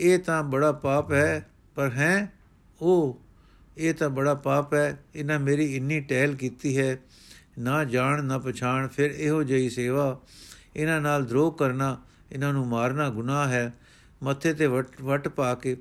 ਇਹ 0.00 0.18
ਤਾਂ 0.18 0.42
ਬੜਾ 0.42 0.72
ਪਾਪ 0.72 1.12
ਹੈ, 1.12 1.48
ਪਰ 1.74 1.90
ਹੈ 1.90 2.32
ਉਹ, 2.80 3.20
ਇਹ 3.78 3.94
ਤਾਂ 3.94 4.10
ਬੜਾ 4.10 4.34
ਪਾਪ 4.34 4.74
ਹੈ, 4.74 4.98
ਇਹਨਾਂ 5.14 5.38
ਮੇਰੀ 5.38 5.76
ਇੰਨੀ 5.76 6.00
ਟਹਿਲ 6.00 6.34
ਕੀਤੀ 6.34 6.78
ਹੈ, 6.78 6.98
ਨਾ 7.58 7.84
ਜਾਣ, 7.84 8.24
ਨਾ 8.24 8.38
ਪਛਾਣ, 8.38 8.88
ਫਿਰ 8.88 9.10
ਇਹੋ 9.10 9.42
ਜਿਹੀ 9.42 9.70
ਸੇਵਾ, 9.70 10.20
ਇਹਨਾਂ 10.76 11.00
ਨਾਲ 11.00 11.24
ਦਰੋਹ 11.24 11.52
ਕਰਨਾ, 11.52 12.02
ਇਹਨਾਂ 12.32 12.52
ਨੂੰ 12.52 12.66
ਮਾਰਨਾ 12.66 13.10
ਗੁਨਾਹ 13.10 13.48
ਹੈ, 13.48 13.72
ਮੱਥੇ 14.22 14.54
ਤੇ 14.54 14.66
ਵਟ 14.66 15.02
ਵਟ 15.02 15.28
ਪਾ 15.28 15.54
ਕੇ, 15.54 15.76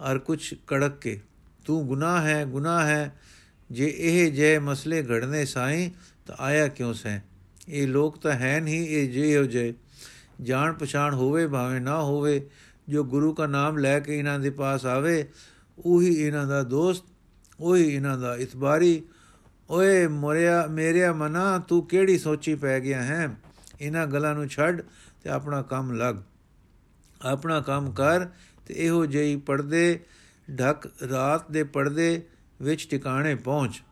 ਔਰ 0.00 0.18
ਕੁਝ 0.18 0.54
ਕੜਕ 0.66 0.98
ਕੇ। 0.98 1.20
ਤੂੰ 1.64 1.86
ਗੁਨਾਹ 1.86 2.22
ਹੈ 2.22 2.44
ਗੁਨਾਹ 2.44 2.86
ਹੈ। 2.86 3.18
ਜੇ 3.70 3.94
ਇਹ 3.96 4.32
ਜੇ 4.32 4.58
ਮਸਲੇ 4.58 5.02
ਘੜਨੇ 5.02 5.44
ਸਾਈ, 5.44 5.90
ਤਾਂ 6.26 6.36
ਆਇਆ 6.40 6.68
ਕਿਉਂ 6.68 6.94
ਸੈ? 6.94 7.22
ਇਹ 7.68 7.88
ਲੋਕ 7.88 8.18
ਤਾਂ 8.18 8.32
ਹੈ 8.32 8.60
ਨਹੀਂ 8.60 8.88
ਇਹ 8.88 9.10
ਜੇ 9.10 9.38
ਹੋ 9.38 9.44
ਜੇ 9.44 9.74
ਜਾਣ 10.42 10.72
ਪਛਾਣ 10.72 11.14
ਹੋਵੇ, 11.14 11.46
ਭਾਵੇਂ 11.46 11.80
ਨਾ 11.80 12.02
ਹੋਵੇ, 12.02 12.50
ਜੋ 12.88 13.04
ਗੁਰੂ 13.04 13.34
ਦਾ 13.34 13.46
ਨਾਮ 13.46 13.78
ਲੈ 13.78 14.00
ਕੇ 14.00 14.18
ਇਹਨਾਂ 14.18 14.38
ਦੇ 14.38 14.50
ਪਾਸ 14.50 14.86
ਆਵੇ, 14.86 15.28
ਉਹੀ 15.78 16.14
ਇਹਨਾਂ 16.14 16.46
ਦਾ 16.46 16.62
ਦੋਸਤ, 16.62 17.04
ਉਹੀ 17.60 17.94
ਇਹਨਾਂ 17.94 18.18
ਦਾ 18.18 18.36
ਇਤਬਾਰੀ। 18.36 19.02
ਓਏ 19.70 20.06
ਮੋਰਿਆ 20.06 20.66
ਮੇਰੇ 20.66 21.12
ਮਨਾ, 21.12 21.58
ਤੂੰ 21.58 21.86
ਕਿਹੜੀ 21.86 22.18
ਸੋਚੀ 22.18 22.54
ਪੈ 22.54 22.80
ਗਿਆ 22.80 23.02
ਹੈ? 23.02 23.36
ਇਹਨਾਂ 23.80 24.06
ਗੱਲਾਂ 24.06 24.34
ਨੂੰ 24.34 24.48
ਛੱਡ 24.48 24.82
ਤੇ 25.22 25.30
ਆਪਣਾ 25.30 25.62
ਕੰਮ 25.62 25.92
ਲੱਗ। 25.92 26.14
ਆਪਣਾ 27.22 27.60
ਕੰਮ 27.60 27.92
ਕਰ 27.92 28.24
ਤੇ 28.66 28.74
ਇਹੋ 28.76 29.06
ਜਿਹੀ 29.06 29.36
ਪਰਦੇ 29.36 30.00
ਢਕ 30.60 30.90
ਰਾਤ 31.10 31.50
ਦੇ 31.50 31.64
ਪਰਦੇ 31.64 32.22
ਵਿੱਚ 32.62 32.88
ਟਿਕਾਣੇ 32.90 33.34
ਪਹੁੰਚ। 33.34 33.82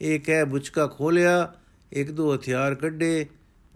ਇਹ 0.00 0.20
ਕਹਿ 0.20 0.44
ਬੁਚਕਾ 0.44 0.86
ਖੋਲਿਆ 0.86 1.54
ਇੱਕ 1.92 2.10
ਦੋ 2.10 2.36
ਹਥਿਆਰ 2.36 2.74
ਕੱਢੇ, 2.74 3.26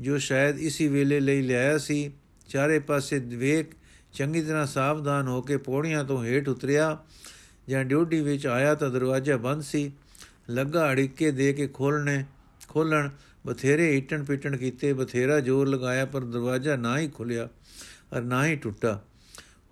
ਜੋ 0.00 0.19
ਸ਼ਾਇਦ 0.19 0.59
ਇਸੇ 0.59 0.89
ਵੇਲੇ 0.89 1.21
ਲਈ 1.21 1.43
ਲਿਆਇਆ 1.43 1.79
ਸੀ। 1.79 2.12
ਚਾਰੇ 2.49 2.79
ਪਾਸੇ 2.79 3.19
ਵੇਖ 3.19 3.67
ਚੰਗੀ 4.12 4.43
ਤਰ੍ਹਾਂ 4.43 4.67
ਸਾਵਧਾਨ 4.67 5.29
ਹੋ 5.29 5.43
ਕੇ 5.43 5.56
ਪੌੜੀਆਂ 5.56 6.05
ਤੋਂ 6.05 6.25
ਹੇਠ 6.25 6.49
ਉਤਰਿਆ। 6.49 6.99
ਜਾਂ 7.69 7.85
ਡਿਊਟੀ 7.85 8.21
ਵਿੱਚ 8.21 8.47
ਆਇਆ 8.47 8.75
ਤਾਂ 8.75 8.91
ਦਰਵਾਜ਼ਾ 8.91 9.37
ਬੰਦ 9.37 9.62
ਸੀ। 9.62 9.93
ਲੱਗਾ 10.50 10.93
ਅੜਿੱਕੇ 10.93 11.31
ਦੇ 11.31 11.53
ਕੇ 11.53 11.67
ਖੋਲਣੇ 11.67 12.25
ਖੋਲਣ 12.69 13.11
ਬਥੇਰੇ 13.47 13.97
ਈਟਣ 13.97 14.25
ਪੀਟਣ 14.25 14.56
ਕੀਤੇ, 14.56 14.93
ਬਥੇਰਾ 14.93 15.41
ਜ਼ੋਰ 15.41 15.69
ਲਗਾਇਆ, 15.69 16.05
ਪਰ 16.05 16.21
ਦਰਵਾਜ਼ਾ 16.21 16.77
ਨਾ 16.77 16.99
ਹੀ 16.99 17.09
ਖੁੱਲਿਆ 17.09 17.49
ਔਰ 18.12 18.23
ਨਾ 18.23 18.47
ਹੀ 18.47 18.56
ਟੁੱਟਾ। 18.56 19.03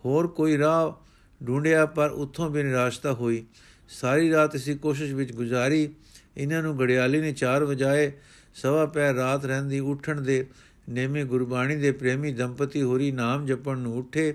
ਹੋਰ 0.04 0.28
ਕੋਈ 0.28 0.58
ਰਾਹ 0.58 1.09
ਢੂੰਡਿਆ 1.46 1.86
ਪਰ 1.86 2.10
ਉੱਥੋਂ 2.10 2.50
ਵੀ 2.50 2.62
ਨਿਰਾਸ਼ਤਾ 2.62 3.12
ਹੋਈ। 3.12 3.44
ਸਾਰੀ 3.88 4.30
ਰਾਤ 4.30 4.54
ਇਸੇ 4.54 4.74
ਕੋਸ਼ਿਸ਼ 4.74 5.12
ਵਿੱਚ 5.12 5.32
ਗੁਜ਼ਾਰੀ। 5.32 5.88
ਇਹਨਾਂ 6.36 6.62
ਨੂੰ 6.62 6.78
ਗੜਿਆਲੀ 6.78 7.20
ਨੇ 7.20 7.32
4 7.32 7.64
ਵਜਾਏ। 7.64 8.12
ਸਵਾ 8.54 8.86
ਪੈ 8.86 9.14
ਰਾਤ 9.14 9.44
ਰਹਿੰਦੀ 9.44 9.78
ਉੱਠਣ 9.80 10.20
ਦੇ 10.20 10.46
ਨੇਮੇ 10.88 11.24
ਗੁਰਬਾਣੀ 11.24 11.76
ਦੇ 11.76 11.92
ਪ੍ਰੇਮੀ 11.92 12.32
ਦੰਪਤੀ 12.32 12.82
ਹੋਰੀ 12.82 13.10
ਨਾਮ 13.10 13.46
ਜਪਣ 13.46 13.78
ਨੂੰ 13.78 13.96
ਉੱਠੇ। 13.98 14.34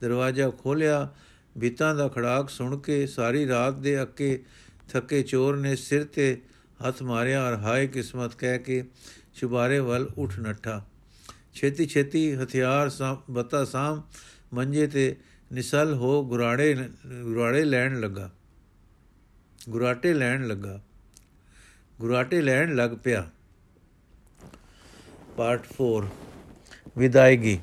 ਦਰਵਾਜ਼ਾ 0.00 0.50
ਖੋਲਿਆ 0.50 1.08
ਬਿੱਤਾਂ 1.58 1.94
ਦਾ 1.94 2.08
ਖੜਾਕ 2.08 2.50
ਸੁਣ 2.50 2.78
ਕੇ 2.78 3.06
ਸਾਰੀ 3.06 3.48
ਰਾਤ 3.48 3.74
ਦੇ 3.74 4.02
ਅੱਕੇ 4.02 4.42
ਥੱਕੇ 4.92 5.22
ਚੋਰ 5.22 5.56
ਨੇ 5.56 5.76
ਸਿਰ 5.76 6.04
ਤੇ 6.04 6.40
ਹੱਥ 6.88 7.02
ਮਾਰਿਆ 7.02 7.46
ਔਰ 7.48 7.54
ਹਾਏ 7.54 7.86
ਕਿਸਮਤ 7.86 8.34
ਕਹਿ 8.34 8.58
ਕੇ 8.58 8.84
ਚੁਬਾਰੇ 9.34 9.78
ਵੱਲ 9.78 10.08
ਉੱਠ 10.18 10.38
ਨੱਠਾ। 10.38 10.84
ਛੇਤੀ 11.54 11.86
ਛੇਤੀ 11.86 12.34
ਹਥਿਆਰ 12.34 12.90
ਬਤਾ 13.30 13.64
ਸਾਮ 13.64 14.02
ਮੰਜੇ 14.54 14.86
ਤੇ 14.86 15.16
ਨਿਸਲ 15.52 15.94
ਹੋ 15.94 16.24
ਗੁਰਾੜੇ 16.24 16.74
ਗੁਰਾੜੇ 17.22 17.64
ਲੈਣ 17.64 18.00
ਲੱਗਾ। 18.00 18.30
ਗੁਰਾਟੇ 19.68 20.14
ਲੈਣ 20.14 20.46
ਲੱਗਾ। 20.48 20.80
ਗੁਰਾਟੇ 22.00 22.40
ਲੈਣ 22.42 22.74
ਲੱਗ 22.76 22.90
ਪਿਆ। 23.04 23.28
ਪਾਰਟ 25.36 25.66
4 25.72 26.08
ਵਿਦਾਇਗੀ। 26.98 27.58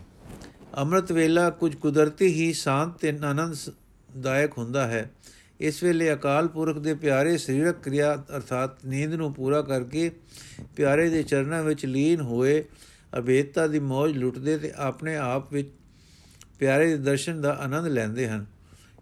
ਅੰਮ੍ਰਿਤ 0.77 1.12
ਵੇਲਾ 1.12 1.50
ਕੁਝ 1.50 1.75
ਕੁਦਰਤੀ 1.75 2.27
ਹੀ 2.27 2.54
ਸ਼ਾਂਤ 2.54 2.98
ਤੇ 2.98 3.10
ਆਨੰਦਦਾਇਕ 3.10 4.58
ਹੁੰਦਾ 4.58 4.88
ਹੈ। 4.88 5.12
ਇਸ 5.60 5.84
ਵੇਲੇ 5.84 6.13
ਅਕਾਲ 6.13 6.48
ਪੁਰਖ 6.48 6.77
ਦੇ 6.77 6.94
ਪਿਆਰੇ 6.94 7.38
ਸਰੀਰਕ 7.38 7.84
ਕਿਰਿਆ 7.84 8.13
ਅਰਥਾਤ 8.36 8.86
ਨੀਂਦ 8.86 9.13
ਨੂੰ 9.13 9.34
ਪੂਰਾ 9.34 9.62
ਕਰਕੇ 9.62 10.12
ਪਿਆਰੇ 10.75 11.10
ਦੇ 11.10 11.24
ਚਰਨਾਂ 11.24 11.63
ਵਿੱਚ 11.63 11.86
ਲੀਨ 11.86 12.22
ਹੋਏ 12.22 12.63
ਅਭੇਦਤਾ 13.20 13.68
ਦੀ 13.68 13.80
ਮੌਜ 13.80 14.18
ਲੁੱਟਦੇ 14.18 14.58
ਤੇ 14.58 14.72
ਆਪਣੇ 14.75 15.15
ਆਪ 15.15 15.54
ਵਿੱਚ 15.54 15.68
ਪਿਆਰੇ 16.59 16.88
ਦੇ 16.88 16.97
ਦਰਸ਼ਨ 16.97 17.41
ਦਾ 17.41 17.53
ਆਨੰਦ 17.53 17.88
ਲੈਂਦੇ 17.88 18.27
ਹਨ। 18.27 18.45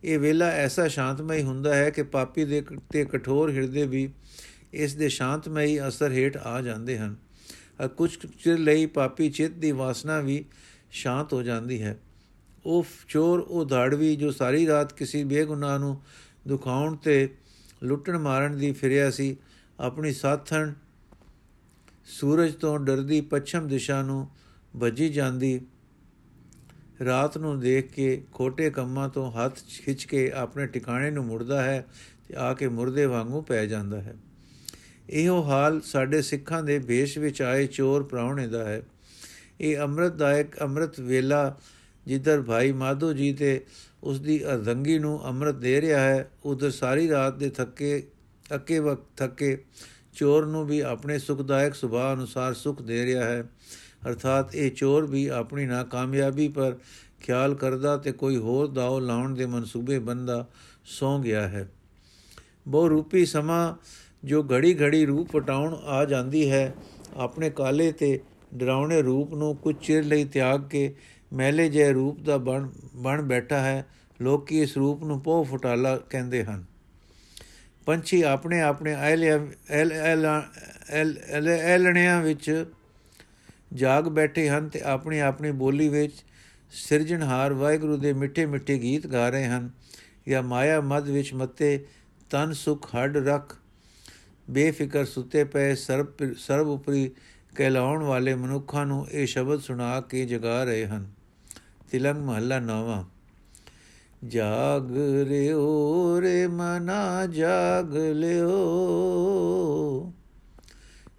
ਇਹ 0.03 0.19
ਵੇਲਾ 0.19 0.45
ਐਸਾ 0.45 0.87
ਸ਼ਾਂਤਮਈ 0.87 1.43
ਹੁੰਦਾ 1.43 1.75
ਹੈ 1.75 1.89
ਕਿ 1.89 2.03
ਪਾਪੀ 2.03 2.45
ਦੇ 2.45 2.63
ਤੇ 2.91 3.05
ਕਠੋਰ 3.05 3.51
ਹਿਰਦੇ 3.51 3.87
ਵੀ 3.87 4.09
ਇਸ 4.73 4.95
ਦੇ 4.95 5.09
ਸ਼ਾਂਤਮਈ 5.09 5.79
ਅਸਰ 5.87 6.11
ਹੇਠ 6.11 6.37
ਆ 6.37 6.61
ਜਾਂਦੇ 6.61 6.97
ਹਨ। 6.97 7.15
ਕੁਝ 7.97 8.17
ਚਿਰ 8.43 8.57
ਲਈ 8.57 8.85
ਪਾਪੀ 8.85 9.29
ਚਿੱਤ 9.29 9.53
ਦੀ 9.53 9.71
ਵਾਸਨਾ 9.71 10.19
ਵੀ 10.19 10.45
ਸ਼ਾਂਤ 10.91 11.33
ਹੋ 11.33 11.43
ਜਾਂਦੀ 11.43 11.81
ਹੈ। 11.81 11.97
ਉਹ 12.65 12.85
ਚੋਰ, 13.07 13.39
ਉਹ 13.39 13.65
ਧਾੜਵੀ 13.65 14.15
ਜੋ 14.15 14.31
ਸਾਰੀ 14.31 14.67
ਰਾਤ 14.67 14.93
ਕਿਸੇ 14.93 15.23
ਬੇਗੁਨਾਹ 15.23 15.79
ਨੂੰ 15.79 16.01
ਦੁਖਾਉਣ 16.47 16.95
ਤੇ 16.95 17.29
ਲੁੱਟਣ 17.83 18.17
ਮਾਰਨ 18.17 18.57
ਦੀ 18.57 18.71
ਫਿਰਿਆ 18.71 19.11
ਸੀ, 19.11 19.37
ਆਪਣੀ 19.79 20.13
ਸਾਥਣ 20.13 20.73
ਸੂਰਜ 22.05 22.53
ਤੋਂ 22.53 22.79
ਡਰਦੀ 22.79 23.21
ਪੱਛਮ 23.21 23.67
ਦਿਸ਼ਾ 23.67 24.01
ਨੂੰ 24.01 24.27
ਭੱਜੀ 24.81 25.09
ਜਾਂਦੀ 25.09 25.61
ਰਾਤ 27.05 27.37
ਨੂੰ 27.37 27.59
ਦੇਖ 27.59 27.91
ਕੇ 27.91 28.23
ਖੋਟੇ 28.31 28.69
ਕੰਮਾਂ 28.69 29.09
ਤੋਂ 29.09 29.31
ਹੱਥ 29.31 29.57
ਖਿੱਚ 29.85 30.03
ਕੇ 30.03 30.31
ਆਪਣੇ 30.31 30.67
ਟਿਕਾਣੇ 30.67 31.11
ਨੂੰ 31.11 31.25
ਮੁੜਦਾ 31.25 31.63
ਹੈ 31.63 31.85
ਤੇ 32.27 32.35
ਆ 32.35 32.53
ਕੇ 32.53 32.67
ਮੁਰਦੇ 32.67 33.05
ਵਾਂਗੂ 33.05 33.41
ਪੈ 33.41 33.65
ਜਾਂਦਾ 33.65 34.01
ਹੈ। 34.01 34.15
ਇਹੋ 35.09 35.43
ਹਾਲ 35.43 35.81
ਸਾਡੇ 35.81 36.21
ਸਿੱਖਾਂ 36.21 36.63
ਦੇ 36.63 36.79
ਭੇਸ਼ 36.79 37.17
ਵਿੱਚ 37.17 37.41
ਆਏ 37.41 37.67
ਚੋਰ 37.67 38.03
ਪ੍ਰਾਉਣੇ 38.03 38.47
ਦਾ 38.47 38.65
ਹੈ। 38.65 38.81
ਇਹ 39.61 39.77
ਅੰਮ੍ਰਿਤਦਾਇਕ 39.77 40.61
ਅੰਮ੍ਰਿਤ 40.61 40.99
ਵੇਲਾ 40.99 41.57
ਜਿੱਧਰ 42.05 42.41
ਭਾਈ 42.41 42.71
ਮਾਧੋ 42.71 43.13
ਜੀ 43.13 43.33
ਤੇ 43.33 43.65
ਉਸ 44.03 44.19
ਦੀ 44.19 44.45
ਅਰਧੰਗੀ 44.45 44.99
ਨੂੰ 44.99 45.27
ਅੰਮ੍ਰਿਤ 45.27 45.55
ਦੇ 45.55 45.81
ਰਿਹਾ 45.81 45.99
ਹੈ, 45.99 46.31
ਉਧਰ 46.45 46.71
ਸਾਰੀ 46.71 47.09
ਰਾਤ 47.09 47.37
ਦੇ 47.37 47.49
ਥੱਕੇ 47.49 48.07
ਅੱਕੇ 48.55 48.79
ਵਕਤ 48.79 49.17
ਥੱਕੇ 49.17 49.63
ਚੋਰ 50.13 50.45
ਨੂੰ 50.45 50.65
ਵੀ 50.65 50.79
ਆਪਣੇ 50.79 51.19
ਸੁਖਦਾਇਕ 51.19 51.73
ਸੁਭਾਅ 51.73 52.13
ਅਨੁਸਾਰ 52.13 52.53
ਸੁਖ 52.53 52.81
ਦੇ 52.81 53.05
ਰਿਹਾ 53.05 53.23
ਹੈ। 53.23 53.43
ਅਰਥਾਤ 54.07 54.55
ਇਹ 54.55 54.71
ਚੋਰ 54.71 55.05
ਵੀ 55.05 55.27
ਆਪਣੀ 55.27 55.65
ਨਾਕਾਮਯਾਬੀ 55.65 56.47
ਪਰ 56.47 56.75
ਖਿਆਲ 57.21 57.55
ਕਰਦਾ 57.55 57.95
ਤੇ 57.97 58.11
ਕੋਈ 58.11 58.37
ਹੋਰ 58.37 58.67
ਦਾਅ 58.67 58.99
ਲਾਉਣ 58.99 59.33
ਦੇ 59.33 59.45
ਮਨਸੂਬੇ 59.45 59.99
ਬੰਦਾ 59.99 60.45
ਸੌ 60.85 61.17
ਗਿਆ 61.19 61.47
ਹੈ। 61.47 61.67
ਬਹੁ 62.67 62.89
ਰੂਪੀ 62.89 63.25
ਸਮਾਂ 63.25 63.75
ਜੋ 64.23 64.43
ਘੜੀ 64.51 64.73
ਘੜੀ 64.81 65.05
ਰੂਪ 65.05 65.31
ਪਟਾਉਣ 65.31 65.73
ਆ 65.73 66.03
ਜਾਂਦੀ 66.05 66.49
ਹੈ, 66.51 66.73
ਆਪਣੇ 67.17 67.49
ਕਾਲੇ 67.49 67.91
ਤੇ 67.91 68.19
ਡਰਾਉਣੇ 68.53 69.01
ਰੂਪ 69.01 69.33
ਨੂੰ 69.33 69.55
ਕੁਝ 69.55 69.75
ਚਿਰ 69.81 70.03
ਲਈ 70.03 70.25
ਤਿਆਗ 70.25 70.67
ਕੇ 70.69 70.93
ਮਹਿਲੇ 71.33 71.69
ਜੇ 71.69 71.91
ਰੂਪ 71.93 72.19
ਦਾ 72.19 72.37
ਬਣ 72.37 72.67
ਬਣ 72.95 73.21
ਬੈਠਾ 73.21 73.59
ਹੈ, 73.59 73.85
ਲੋਕੀ 74.21 74.61
ਇਸ 74.61 74.77
ਰੂਪ 74.77 75.03
ਨੂੰ 75.03 75.19
ਪੋ 75.21 75.43
ਫੁਟਾਲਾ 75.43 75.95
ਕਹਿੰਦੇ 76.09 76.43
ਹਨ। 76.43 76.63
ਪੰਛੀ 77.85 78.21
ਆਪਣੇ 78.21 78.61
ਆਪਣੇ 78.61 78.93
ਐਲਣਿਆਂ 81.63 82.21
ਵਿੱਚ 82.21 82.65
ਜਾਗ 83.73 84.03
ਬੈਠੇ 84.03 84.49
ਹਨ 84.49 84.69
ਤੇ 84.69 84.81
ਆਪਣੀ 84.81 85.19
ਆਪਣੀ 85.19 85.51
ਬੋਲੀ 85.51 85.89
ਵਿੱਚ 85.89 86.13
ਸਿਰਜਣਹਾਰ 86.69 87.53
ਵਾਹਿਗੁਰੂ 87.53 87.97
ਦੇ 87.97 88.13
ਮਿੱਠੇ 88.13 88.45
ਮਿੱਠੇ 88.45 88.77
ਗੀਤ 88.77 89.07
ਗਾ 89.07 89.29
ਰਹੇ 89.29 89.45
ਹਨ 89.45 89.69
ਜਾਂ 90.27 90.43
ਮਾਇਆ 90.43 90.81
ਮਦ 90.81 91.09
ਵਿੱਚ 91.09 91.33
ਮੱਤੇ 91.33 91.85
ਤਨ 92.29 92.53
ਸੁਖ 92.53 92.95
ਹੱਡ 92.95 93.17
ਰਖ 93.17 93.55
ਬੇਫਿਕਰ 94.49 95.05
ਸੁੱਤੇ 95.05 95.43
ਪਏ 95.43 95.75
ਸਰਬ 95.75 96.07
ਸਰਬ 96.37 96.67
ਉਪਰੀ 96.67 97.11
ਕਹਿਲਾਉਣ 97.55 98.03
ਵਾਲੇ 98.03 98.35
ਮਨੁੱਖਾਂ 98.35 98.85
ਨੂੰ 98.85 99.07
ਇਹ 99.11 99.27
ਸ਼ਬਦ 99.27 99.61
ਸੁਣਾ 99.61 100.01
ਕੇ 100.01 100.25
ਜਗਾ 100.25 100.63
ਰਹੇ 100.63 100.85
ਹਨ। 100.85 101.11
ਤਿਲੰਗ 101.91 102.17
ਮਹੱਲਾ 102.17 102.59
ਨੌਵਾਂ। 102.59 103.03
ਜਾਗ 104.27 104.97
ਰਿਓ 105.27 106.21
ਰੇ 106.21 106.47
ਮਨਾ 106.47 107.25
ਜਾਗ 107.25 107.95
ਲਿਓ। 107.95 108.53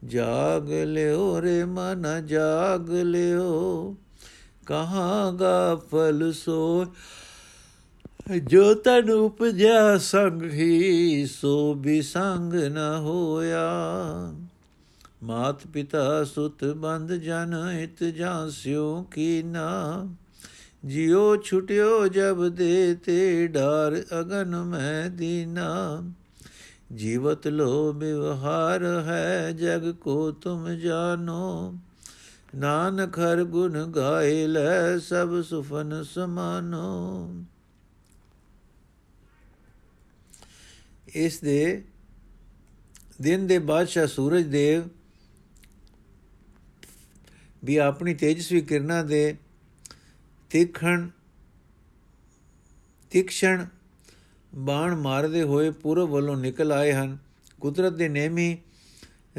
ਜਾਗ 0.07 0.73
ਲਿਓ 0.73 1.41
ਰੇ 1.41 1.65
ਮਨ, 1.65 2.27
ਜਾਗ 2.27 2.91
ਲਿਓ। 2.91 3.97
ਕਹਾਂ 4.67 5.33
ਗਾਫਲ 5.33 6.33
ਸੋ 6.33 6.87
ਜੋ 8.45 8.75
ਤਨ 8.75 9.11
ਉਪਜਿਆ 9.11 9.99
ਸੰਗ 9.99 10.43
ਹੀ, 10.43 11.27
ਸੋ 11.27 11.75
ਵੀ 11.75 12.03
ਸੰਗ 12.03 12.55
ਨ 12.55 12.79
ਹੋਇਆ। 13.01 13.69
ਮਾਤ 15.23 15.67
ਪਿਤਾ 15.67 16.25
ਸੁਤ 16.25 16.65
ਬੰਦ 16.65 17.13
ਜਨ, 17.13 17.55
ਹਿਤ 17.73 18.05
ਜਾਂਸਿਓ 18.05 19.03
ਕੀ 19.03 19.43
ਨਾ। 19.43 20.07
ਜਿਉ 20.85 21.37
ਛੁਟਿਓ 21.37 22.09
ਜਬ 22.09 22.49
ਦੇ 22.49 22.95
ਤੇ, 22.95 23.47
ਡਾਰ 23.47 24.03
ਅਗਨ 24.21 24.57
ਮੈਂ 24.57 25.11
ਦੀਨਾ। 25.11 26.03
ਜੀਵਤ 26.95 27.47
ਲੋ 27.47 27.93
ਵਿਵਹਾਰ 27.93 28.85
ਹੈ, 28.85 29.53
ਜਗ 29.53 29.93
ਕੋ 29.93 30.33
ਤੁਮ 30.33 30.69
ਜਾਨੋ 30.75 31.75
ਨਾਨਕ 32.55 33.19
ਹਰ 33.19 33.45
ਗੁਣ 33.45 33.87
ਗਾਏ 33.87 34.47
ਲੈ, 34.47 34.99
ਸਭ 34.99 35.43
ਸੁਫਨ 35.43 36.03
ਸਮਾਨੋ। 36.03 37.45
ਇਸ 41.09 41.41
ਦੇ 41.41 41.85
ਦਿਨ 43.21 43.47
ਦੇ 43.47 43.59
ਬਾਦਸ਼ਾਹ 43.59 44.07
ਸੂਰਜ 44.07 44.47
ਦੇਵ 44.47 44.83
ਵੀ 47.65 47.77
ਆਪਣੀ 47.77 48.15
ਤੇਜਸਵੀ 48.15 48.61
ਕਿਰਨਾਂ 48.61 49.05
ਦੇ 49.05 49.37
ਤਿਖਣ 50.51 51.09
ਤਿਕਸ਼ਣ 53.11 53.67
ਬਾਣ 54.55 54.95
ਮਾਰਦੇ 54.95 55.43
ਹੋਏ 55.43 55.71
ਪੂਰਬ 55.71 56.09
ਵੱਲੋਂ 56.09 56.37
ਨਿਕਲ 56.37 56.73
ਆਏ 56.73 56.93
ਹਨ। 56.93 57.17
ਕੁਦਰਤ 57.61 57.93
ਦੇ 57.93 58.09
ਨੇਮੀ 58.09 58.57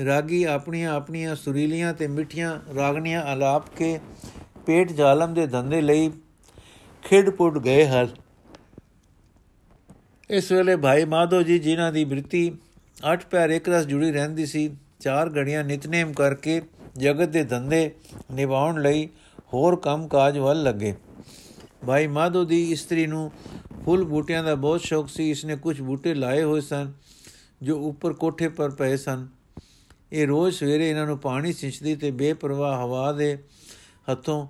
ਰਾਗੀ 0.05 0.43
ਆਪਣੀਆਂ 0.43 0.93
ਆਪਣੀਆਂ 0.93 1.35
ਸੁਰੀਲੀਆਂ 1.35 1.93
ਤੇ 1.93 2.07
ਮਿੱਠੀਆਂ 2.07 2.59
ਰਾਗਣੀਆਂ 2.75 3.21
ਆਲਾਪ 3.23 3.69
ਕੇ 3.75 3.99
ਪੇਟ 4.65 4.91
ਜਾਲਮ 4.91 5.33
ਦੇ 5.33 5.47
ਧੰਦੇ 5.47 5.81
ਲਈ 5.81 6.11
ਖਿੜਪੁੱਟ 7.03 7.57
ਗਏ 7.57 7.85
ਹਨ। 7.85 8.07
ਇਸ 10.29 10.51
ਵੇਲੇ 10.51 10.75
ਭਾਈ 10.75 11.05
ਮਾਧੋ 11.05 11.41
ਜੀ 11.41 11.59
ਜਿਨ੍ਹਾਂ 11.59 11.91
ਦੀ 11.91 12.05
ਬ੍ਰਿਤੀ 12.05 12.51
ਅੱਠ 13.11 13.25
ਪੈਰ 13.25 13.49
ਇੱਕ 13.49 13.69
ਰਸ 13.69 13.85
ਜੁੜੀ 13.85 14.11
ਰਹਿੰਦੀ 14.11 14.45
ਸੀ, 14.45 14.69
ਚਾਰ 14.99 15.29
ਘੜੀਆਂ 15.29 15.63
ਨਿਤਨੇਮ 15.63 16.13
ਕਰਕੇ 16.13 16.61
ਜਗਤ 16.97 17.29
ਦੇ 17.29 17.43
ਧੰਦੇ 17.43 17.91
ਨਿਭਾਉਣ 18.31 18.81
ਲਈ 18.81 19.09
ਹੋਰ 19.53 19.75
ਕੰਮ 19.75 20.07
ਕਾਜ 20.07 20.37
ਵੱਲ 20.37 20.63
ਲੱਗੇ। 20.63 20.93
ਭਾਈ 21.85 22.07
ਮਾਧੋ 22.07 22.43
ਦੀ 22.43 22.61
ਇਸਤਰੀ 22.71 23.07
ਨੂੰ 23.07 23.31
ਫੁੱਲ 23.85 24.03
ਬੂਟਿਆਂ 24.03 24.43
ਦਾ 24.43 24.53
ਬਹੁਤ 24.55 24.81
ਸ਼ੌਕ 24.81 25.09
ਸੀ 25.09 25.29
ਇਸਨੇ 25.31 25.55
ਕੁਝ 25.55 25.81
ਬੂਟੇ 25.81 26.13
ਲਾਏ 26.13 26.43
ਹੋਏ 26.43 26.61
ਸਨ 26.61 26.91
ਜੋ 27.61 27.77
ਉੱਪਰ 27.79 28.13
ਕੋਠੇ 28.13 28.47
ਪਰ 28.49 28.69
ਪਏ 28.69 28.95
ਸਨ। 28.97 29.27
ਇਹ 30.11 30.27
ਰੋਜ਼ 30.27 30.55
ਸਵੇਰੇ 30.55 30.89
ਇਹਨਾਂ 30.89 31.05
ਨੂੰ 31.05 31.17
ਪਾਣੀ 31.17 31.53
ਸਿੰਚਦੀ 31.53 31.95
ਤੇ 31.95 32.11
ਬੇਪਰਵਾਹ 32.11 32.85
ਹਵਾ 32.85 33.11
ਦੇ 33.11 33.37
ਹੱਥੋਂ 34.11 34.47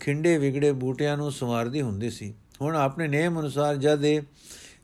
ਖਿੰਡੇ 0.00 0.36
ਵਿਗੜੇ 0.38 0.72
ਬੂਟਿਆਂ 0.72 1.16
ਨੂੰ 1.16 1.30
ਸੰਵਾਰਦੀ 1.32 1.82
ਹੁੰਦੀ 1.82 2.10
ਸੀ। 2.10 2.32
ਹੁਣ 2.62 2.76
ਆਪਣੇ 2.76 3.08
ਨੇਮ 3.08 3.40
ਅਨੁਸਾਰ 3.40 3.76
ਜਦ 3.76 4.04
ਇਹ 4.04 4.20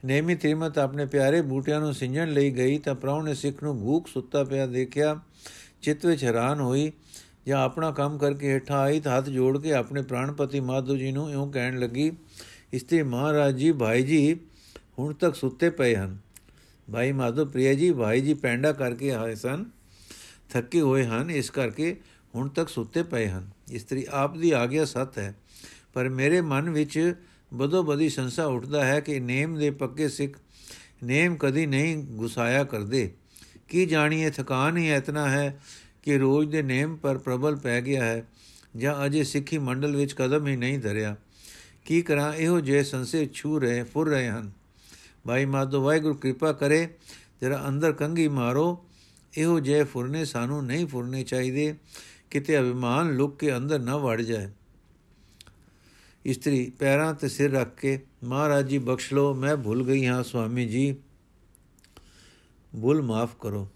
ਨੇਮੀ 0.05 0.35
ਤ੍ਰਿਮਤ 0.35 0.79
ਆਪਣੇ 0.79 1.07
ਪਿਆਰੇ 1.07 1.41
ਬੂਟਿਆਂ 1.43 1.81
ਨੂੰ 1.81 1.95
ਸਿੰਜਣ 1.95 2.33
ਲਈ 2.33 2.51
ਗਈ 2.51 2.79
ਤਾਂ 2.79 2.95
ਪ੍ਰਾਹੁਣੇ 2.95 3.35
ਸਿੱਖ 3.35 3.63
ਨੂੰ 3.63 3.79
ਭੂਖ 3.79 4.09
ਸੁੱਤਾ 4.09 4.45
ਪਿਆ 4.45 4.67
ਦੇਖਿਆ, 4.67 5.19
ਚਿੱਤ 5.83 6.07
ਵਿੱਚ 6.07 6.25
ਹੈਰਾਨ 6.25 6.61
ਹੋਈ 6.61 6.93
ਜਾਂ 7.47 7.63
ਆਪਣਾ 7.63 7.91
ਕੰਮ 7.91 8.19
ਕਰਕੇ 8.19 8.53
ਹੇਠਾਂ 8.53 8.81
ਆਈ 8.81 9.01
ਤਾਂ 9.01 9.17
ਹੱਥ 9.19 9.29
ਜੋੜ 9.29 9.59
ਕੇ 9.63 9.73
ਆਪਣੇ 9.73 10.03
ਪ੍ਰਾਣਪਤੀ 10.03 10.61
ਮਾਧੂ 10.61 10.97
ਜੀ 10.97 11.13
ਨੂੰ 11.13 11.31
ਇਉਂ 11.31 11.53
ਕਹਿਣ 11.53 11.79
ਲੱਗੀ 11.79 12.11
ਇਸਤੇ 12.75 13.03
ਮਹਾਰਾਜ 13.03 13.57
ਜੀ, 13.57 13.73
ਭਾਈ 13.73 14.03
ਜੀ 14.03 14.37
ਹੁਣ 14.99 15.13
ਤੱਕ 15.15 15.35
ਸੁੱਤੇ 15.35 15.71
ਪਏ 15.71 15.95
ਹਨ। 15.97 16.17
ਭਾਈ 16.89 17.13
ਮਾਧੋ 17.13 17.45
ਪ੍ਰਿਆ 17.45 17.75
ਜੀ, 17.75 17.91
ਭਾਈ 17.93 18.21
ਜੀ 18.21 18.35
ਪੈਂਡਾ 18.35 18.73
ਕਰਕੇ 18.73 19.13
ਆਏ 19.13 19.35
ਸਨ, 19.35 19.65
ਥੱਕੇ 20.51 20.81
ਹੋਏ 20.81 21.05
ਹਨ, 21.05 21.31
ਇਸ 21.31 21.51
ਕਰਕੇ 21.51 21.97
ਹੁਣ 22.35 22.49
ਤੱਕ 22.49 22.69
ਸੁੱਤੇ 22.69 23.03
ਪਏ 23.03 23.29
ਹਨ। 23.29 23.49
ਇਸਤਰੀ 23.73 24.07
ਆਪ 24.11 24.37
ਦੀ 24.37 24.51
ਆਗਿਆ 24.51 24.85
ਸਤ 24.85 25.19
ਹੈ, 25.19 25.35
ਪਰ 25.93 26.09
ਮੇਰੇ 26.09 26.41
ਮਨ 26.41 26.71
ਵਿੱਚ 26.71 27.15
ਬਦੋ 27.55 27.83
ਬਦੀ 27.83 28.09
ਸੰਸਾ 28.09 28.47
ਉੱਠਦਾ 28.47 28.85
ਹੈ 28.85 29.01
ਕਿ 29.01 29.21
ਨੇਮ 29.21 29.55
ਦੇ 29.59 29.71
ਪੱਕੇ 29.71 30.09
ਸਿੱਖ 30.09 30.39
ਨੇਮ 31.05 31.37
ਕਦੀ 31.37 31.67
ਨਹੀਂ 31.67 31.97
ਗੁਸਾਇਆ 31.97 32.65
ਕਰਦੇ। 32.65 33.11
ਕੀ 33.69 33.87
ਜਾਣੀਏ, 33.87 34.31
ਥਕਾਨ 34.31 34.77
ਹੀ 34.77 34.91
ਇਤਨਾ 34.93 35.29
ਹੈ 35.29 35.61
ਕਿ 36.03 36.19
ਰੋਜ਼ 36.19 36.51
ਦੇ 36.51 36.63
ਨੇਮ 36.63 36.97
ਪਰ 36.97 37.19
ਪ੍ਰਬਲ 37.19 37.57
ਪੈ 37.57 37.81
ਗਿਆ 37.81 38.05
ਹੈ, 38.05 38.25
ਜਾਂ 38.77 39.05
ਅਜੇ 39.07 39.25
ਸਿੱਖੀ 39.25 39.59
ਮੰਡਲ 39.59 39.97
ਵਿੱਚ 39.97 40.13
ਕਦਮ 40.13 40.47
ਹੀ 40.47 40.57
ਨਹੀਂ 40.57 40.79
ਧਰਿਆ। 40.79 41.17
ਕੀ 41.85 42.03
ਕਰਾਂ? 42.03 42.35
ਇਹੋ 42.35 42.61
ਜੇ 42.61 42.83
ਸੰਸੇ 42.83 43.31
ਛੂ 43.33 43.59
ਰਹੇ, 43.61 43.83
ਫੁਰ 43.83 44.09
ਰਹੇ 44.09 44.29
ਹਨ। 44.29 44.51
ਭਾਈ 45.27 45.45
ਮਾਧੋ, 45.45 45.83
ਵਾਹਿਗੁਰੂ 45.83 46.15
ਕਿਰਪਾ 46.15 46.53
ਕਰੇ 46.53 46.89
ਤੇਰਾ 47.41 47.65
ਅੰਦਰ 47.69 47.93
ਕੰਗੀ 47.93 48.29
ਮਾਰੋ। 48.29 48.85
ਇਹੋ 49.39 49.61
ਜੇ 49.61 49.85
ਫੁਰਨੇ 49.85 50.25
ਸਾਨੂੰ 50.25 50.67
ਨਹੀਂ 50.67 50.87
ਫੁਰਨੇ 50.87 51.23
ਚਾਹੀਦੇ। 51.23 51.75
ਕਿਤੇ 52.31 52.61
ਅਭਿਮਾਨ 52.61 53.15
ਲੁੱਕ 53.15 53.39
ਕੇ 53.39 53.57
ਅੰਦਰ 53.57 53.79
ਨਾ 53.79 53.97
ਵੜ 53.97 54.23
ਜਾਏ। 54.23 54.49
ਇਸਤਰੀ 56.25 56.73
ਪੈਰਾਂ 56.79 57.15
ਤੇ 57.15 57.29
ਸਿਰ 57.29 57.53
ਰੱਖ 57.53 57.81
ਕੇ, 57.81 58.01
ਮਹਾਰਾਜ 58.25 58.67
ਜੀ 58.67 58.79
ਬਖਸ਼ 58.79 59.15
ਲੋ 59.15 59.35
ਮੈਂ 59.35 59.57
ਭੁੱਲ 59.57 59.85
ਗਈ 59.85 60.07
ਹਾਂ 60.07 60.23
ਸੁਆਮੀ 60.23 60.67
ਜੀ। 60.67 60.97
ਭੁੱਲ 62.83 63.03
ਮਾਫ 63.03 63.31
ਕਰੋ 63.41 63.69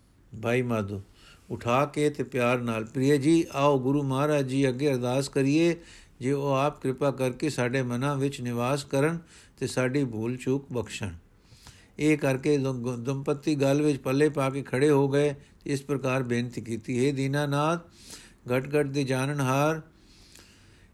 ਭਾਈ 0.43 0.63
ਮਾਧੋ। 0.63 1.03
ਉਠਾ 1.51 1.85
ਕੇ 1.85 2.11
ਤੇ 2.11 2.23
ਪਿਆਰ 2.23 2.59
ਨਾਲ 2.59 2.85
ਪ੍ਰਿയ 2.85 3.19
ਜੀ, 3.19 3.47
ਆਓ 3.53 3.79
ਗੁਰੂ 3.79 4.03
ਮਹਾਰਾਜ 4.03 4.47
ਜੀ 4.47 4.69
ਅੱਗੇ 4.69 4.93
ਅਰਦਾਸ 4.93 5.29
ਕਰੀਏ। 5.29 5.77
ਜੇ 6.21 6.33
ਉਹ 6.33 6.53
ਆਪ 6.53 6.81
ਕਿਰਪਾ 6.83 7.11
ਕਰਕੇ 7.11 7.51
ਸਾਡੇ 7.51 7.83
ਮਨਾਂ 7.83 8.17
ਵਿੱਚ 8.17 8.41
ਨਿਵਾਸ 8.41 8.85
ਕਰਨ 8.85 9.19
ਤੇ 9.59 9.67
ਸਾਡੀ 9.67 10.05
ਭੂਲ 10.05 10.37
ਚੂਕ 10.37 10.73
ਬਖਸ਼ਣ। 10.73 11.13
ਇਹ 11.99 12.17
ਕਰਕੇ 12.19 12.57
ਦੰਪਤੀ 12.99 13.55
ਗੱਲ 13.55 13.83
ਵਿੱਚ 13.83 13.99
ਪੱਲੇ 13.99 14.29
ਪਾ 14.29 14.49
ਕੇ 14.51 14.63
ਖੜੇ 14.63 14.91
ਹੋ 14.91 15.09
ਗਏ। 15.09 15.35
ਇਸ 15.67 15.83
ਪ੍ਰਕਾਰ 15.83 16.23
ਬੇਨਤੀ 16.23 16.61
ਕੀਤੀ, 16.61 17.07
ਹੈ 17.07 17.13
ਦੀਨਾਨਾਥ 17.13 17.81
ਘਟ 18.53 18.67
ਘਟ 18.69 18.87
ਦੇ 18.87 19.05
ਜਾਣਨਹਾਰ 19.05 19.81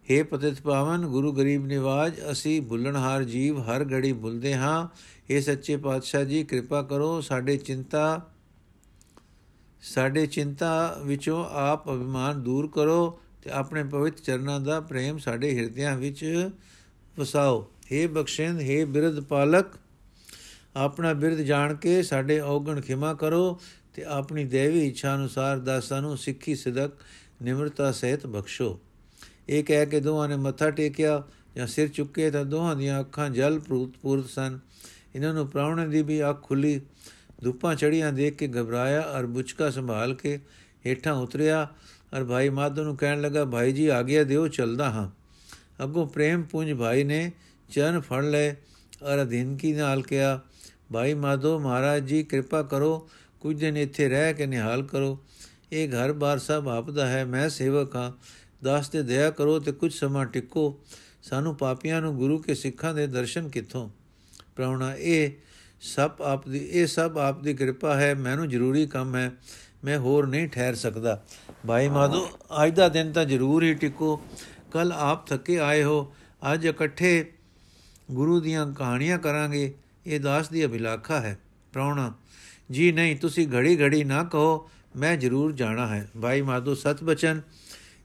हे 0.08 0.24
ਪਤਿਤ 0.26 0.60
ਪਾਵਨ, 0.60 1.06
ਗੁਰੂ 1.06 1.32
ਗਰੀਬ 1.32 1.66
ਨਿਵਾਜ, 1.66 2.20
ਅਸੀਂ 2.32 2.60
ਭੁੱਲਣਹਾਰ 2.62 3.24
ਜੀਵ, 3.24 3.60
ਹਰ 3.60 3.84
ਘੜੀ 3.92 4.12
ਭੁੱਲਦੇ 4.12 4.54
ਹਾਂ। 4.54 4.88
ਇਹ 5.30 5.40
ਸੱਚੇ 5.40 5.76
ਪਾਤਸ਼ਾਹ 5.76 6.24
ਜੀ, 6.24 6.42
ਕਿਰਪਾ 6.44 6.82
ਕਰੋ 6.82 7.20
ਸਾਡੇ 7.20 7.56
ਚਿੰਤਾ 7.56 8.30
ਸਾਡੇ 9.82 10.26
ਚਿੰਤਾ 10.26 10.98
ਵਿੱਚੋਂ 11.04 11.44
ਆਪ 11.50 11.88
ਅਭਿਮਾਨ 11.88 12.42
ਦੂਰ 12.42 12.68
ਕਰੋ। 12.68 13.18
ਤੇ 13.44 13.50
ਆਪਣੇ 13.50 13.82
ਪਵਿੱਤ 13.84 14.20
ਚਰਨਾਂ 14.20 14.58
ਦਾ 14.60 14.80
ਪ੍ਰੇਮ 14.80 15.18
ਸਾਡੇ 15.18 15.54
ਹਿਰਦਿਆਂ 15.58 15.96
ਵਿੱਚ 15.96 16.50
ਵਸਾਓ। 17.16 17.60
हे 17.84 18.08
ਬਖਸ਼ਿੰਦ 18.10 18.60
हे 18.60 18.86
ਬਿਰਧ 18.86 19.20
ਪਾਲਕ, 19.20 19.66
ਆਪਣਾ 20.76 21.12
ਬਿਰਧ 21.12 21.40
ਜਾਣ 21.40 21.74
ਕੇ 21.74 22.02
ਸਾਡੇ 22.02 22.38
ਔਗਣ 22.40 22.80
ਖਿਮਾ 22.80 23.12
ਕਰੋ 23.14 23.60
ਤੇ 23.94 24.04
ਆਪਣੀ 24.04 24.44
ਦੇਵੀ 24.44 24.86
ਇੱਛਾ 24.86 25.14
ਅਨੁਸਾਰ 25.14 25.58
ਦਾਸਾਂ 25.58 26.00
ਨੂੰ 26.02 26.16
ਸਿੱਖੀ 26.18 26.54
ਸਿਦਕ 26.54 26.92
ਨਿਮਰਤਾ 27.42 27.90
ਸਹਿਤ 27.92 28.26
ਬਖਸ਼ੋ। 28.26 28.78
ਇਹ 29.48 29.64
ਕਹਿ 29.64 29.86
ਕੇ 29.86 30.00
ਦੋਹਾਂ 30.00 30.28
ਨੇ 30.28 30.36
ਮੱਥਾ 30.36 30.70
ਟੇਕਿਆ 30.70 31.22
ਜਾਂ 31.56 31.66
ਸਿਰ 31.66 31.88
ਚੁੱਕੇ 31.88 32.30
ਤਾਂ 32.30 32.44
ਦੋਹਾਂ 32.44 32.74
ਦੀਆਂ 32.76 33.00
ਅੱਖਾਂ 33.00 33.28
ਜਲ 33.30 33.58
ਪ੍ਰੂਤ 33.58 33.96
ਪੂਰਤ 34.02 34.28
ਸਨ। 34.30 34.58
ਇਹਨਾਂ 35.14 35.32
ਨੂੰ 35.34 35.46
ਪ੍ਰਾਉਣੇ 35.48 35.86
ਦੀ 35.88 36.02
ਵੀ 36.02 36.20
ਅੱਖ 36.30 36.42
ਖੁੱਲੀ, 36.42 36.80
ਧੁੱਪਾਂ 37.42 37.74
ਚੜੀਆਂ 37.74 38.12
ਦੇਖ 38.12 38.36
ਕੇ 38.36 38.48
ਘਬਰਾਇਆ 38.48 39.00
ਔਰ 39.00 39.26
ਬੁਚਕਾ 39.26 39.70
ਸੰਭਾਲ 39.70 40.14
ਕੇ 40.14 40.38
ਹੇਠਾਂ 40.86 41.14
ਉਤਰਿਆ। 41.14 41.68
ਔਰ 42.14 42.24
ਭਾਈ 42.24 42.48
ਮਾਧੋ 42.48 42.84
ਨੂੰ 42.84 42.96
ਕਹਿਣ 42.96 43.20
ਲੱਗਾ, 43.20 43.44
ਭਾਈ 43.44 43.72
ਜੀ 43.72 43.86
ਆ 43.86 44.02
ਗਿਆ 44.02 44.24
ਦਿਓ, 44.24 44.48
ਚਲਦਾ 44.48 44.90
ਹਾਂ। 44.90 45.10
ਅੱਗੋਂ 45.84 46.06
ਪ੍ਰੇਮ 46.06 46.42
ਪੁੰਜ 46.42 46.72
ਭਾਈ 46.72 47.04
ਨੇ 47.04 47.32
ਚਰਨ 47.70 48.00
ਫੜ 48.00 48.24
ਲਏ 48.24 48.52
ਅਰ 48.52 49.22
ਅਧੀਨਕੀ 49.22 49.72
ਨਾਲ 49.72 50.02
ਕਿਹਾ, 50.02 50.40
ਭਾਈ 50.92 51.14
ਮਾਧੋ 51.14 51.58
ਮਹਾਰਾਜ 51.58 52.04
ਜੀ, 52.04 52.22
ਕਿਰਪਾ 52.22 52.62
ਕਰੋ, 52.62 53.08
ਕੁਝ 53.40 53.60
ਦਿਨ 53.60 53.76
ਇੱਥੇ 53.76 54.08
ਰਹਿ 54.08 54.34
ਕੇ 54.34 54.46
ਨਿਹਾਲ 54.46 54.82
ਕਰੋ। 54.82 55.18
ਇਹ 55.72 55.88
ਘਰ 55.88 56.12
ਬਾਰ 56.12 56.38
ਸਭ 56.38 56.68
ਆਪਦਾ 56.68 57.08
ਹੈ, 57.08 57.24
ਮੈਂ 57.24 57.48
ਸੇਵਕ 57.48 57.96
ਹਾਂ। 57.96 58.12
ਦਾਸ 58.64 58.88
ਤੇ 58.88 59.02
ਦਇਆ 59.02 59.30
ਕਰੋ 59.30 59.58
ਤੇ 59.58 59.72
ਕੁਝ 59.72 59.92
ਸਮਾਂ 59.92 60.26
ਟਿਕੋ। 60.26 60.80
ਸਾਨੂੰ 61.22 61.56
ਪਾਪੀਆਂ 61.56 62.00
ਨੂੰ 62.00 62.16
ਗੁਰੂ 62.16 62.38
ਕੇ 62.38 62.54
ਸਿੱਖਾਂ 62.54 62.94
ਦੇ 62.94 63.06
ਦਰਸ਼ਨ 63.06 63.48
ਕਿੱਥੋਂ? 63.48 63.90
ਪ੍ਰਾਉਣਾ 64.56 64.94
ਇਹ 64.94 65.30
ਸਭ 65.80 66.10
ਆਪ 66.20 66.48
ਦੀ, 66.48 66.58
ਇਹ 66.58 66.86
ਸਭ 66.86 67.18
ਆਪ 67.20 67.42
ਦੀ 67.42 67.54
ਕਿਰਪਾ 67.54 67.96
ਹੈ, 67.96 68.14
ਮੈਨੂੰ 68.14 68.48
ਜ਼ਰੂਰੀ 68.48 68.86
ਕੰਮ 68.86 69.16
ਹੈ। 69.16 69.32
ਮੈਂ 69.84 69.98
ਹੋਰ 69.98 70.26
ਨਹੀਂ 70.26 70.48
ਠਹਿਰ 70.48 70.74
ਸਕਦਾ। 70.74 71.24
ਭਾਈ 71.66 71.88
ਮਾਧੋ, 71.88 72.30
ਅੱਜ 72.64 72.74
ਦਾ 72.74 72.88
ਦਿਨ 72.88 73.12
ਤਾਂ 73.12 73.24
ਜ਼ਰੂਰ 73.24 73.62
ਹੀ 73.62 73.74
ਟਿਕੋ। 73.74 74.22
ਕੱਲ 74.72 74.92
ਆਪ 74.92 75.26
ਥੱਕੇ 75.26 75.58
ਆਏ 75.58 75.82
ਹੋ। 75.82 76.14
ਅੱਜ 76.52 76.66
ਇਕੱਠੇ 76.66 77.32
ਗੁਰੂ 78.10 78.40
ਦੀਆਂ 78.40 78.72
ਕਹਾਣੀਆਂ 78.72 79.18
ਕਰਾਂਗੇ। 79.18 79.74
ਇਹ 80.06 80.20
ਦਾਸ 80.20 80.48
ਦੀ 80.48 80.66
ਅਭਿਲਾਖਾ 80.66 81.20
ਹੈ। 81.20 81.38
ਪ੍ਰਾਉਣਾ 81.72 82.14
ਜੀ 82.70 82.92
ਨਹੀਂ, 82.92 83.16
ਤੁਸੀਂ 83.16 83.48
ਘੜੀ 83.54 83.82
ਘੜੀ 83.82 84.04
ਨਾ 84.04 84.24
ਕਹੋ, 84.24 84.70
ਮੈਂ 84.96 85.16
ਜ਼ਰੂਰ 85.16 85.52
ਜਾਣਾ 85.52 85.86
ਹੈ। 85.86 86.10
ਭਾਈ 86.22 86.42
ਮਾਧੋ 86.42 86.74
ਸਤ 86.74 87.04
ਬਚਨ, 87.04 87.40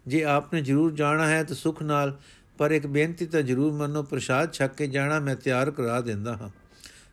ਜੇ 0.07 0.23
ਆਪਨੇ 0.23 0.61
ਜ਼ਰੂਰ 0.61 0.91
ਜਾਣਾ 0.91 1.27
ਹੈ 1.27 1.43
ਤਾਂ 1.43 1.55
ਸੁਖ 1.55 1.83
ਨਾਲ, 1.83 2.19
ਪਰ 2.57 2.71
ਇੱਕ 2.71 2.87
ਬੇਨਤੀ 2.87 3.25
ਤਾਂ 3.25 3.41
ਜ਼ਰੂਰ 3.41 3.73
ਮੰਨੋ, 3.73 4.03
ਪ੍ਰਸ਼ਾਦ 4.03 4.53
ਛੱਕ 4.53 4.75
ਕੇ 4.75 4.87
ਜਾਣਾ 4.87 5.19
ਮੈਂ 5.19 5.35
ਤਿਆਰ 5.35 5.71
ਕਰਾ 5.71 6.01
ਦਿੰਦਾ 6.01 6.37
ਹਾਂ। 6.37 6.49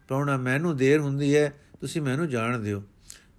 ਪ੍ਰਾਉਣਾ 0.09 0.37
ਮੈਨੂੰ 0.37 0.77
ਦੇਰ 0.77 1.01
ਹੁੰਦੀ 1.01 1.37
ਹੈ, 1.37 1.53
ਤੁਸੀਂ 1.81 2.03
ਮੈਨੂੰ 2.03 2.29
ਜਾਣ 2.29 2.59
ਦਿਓ। 2.59 2.83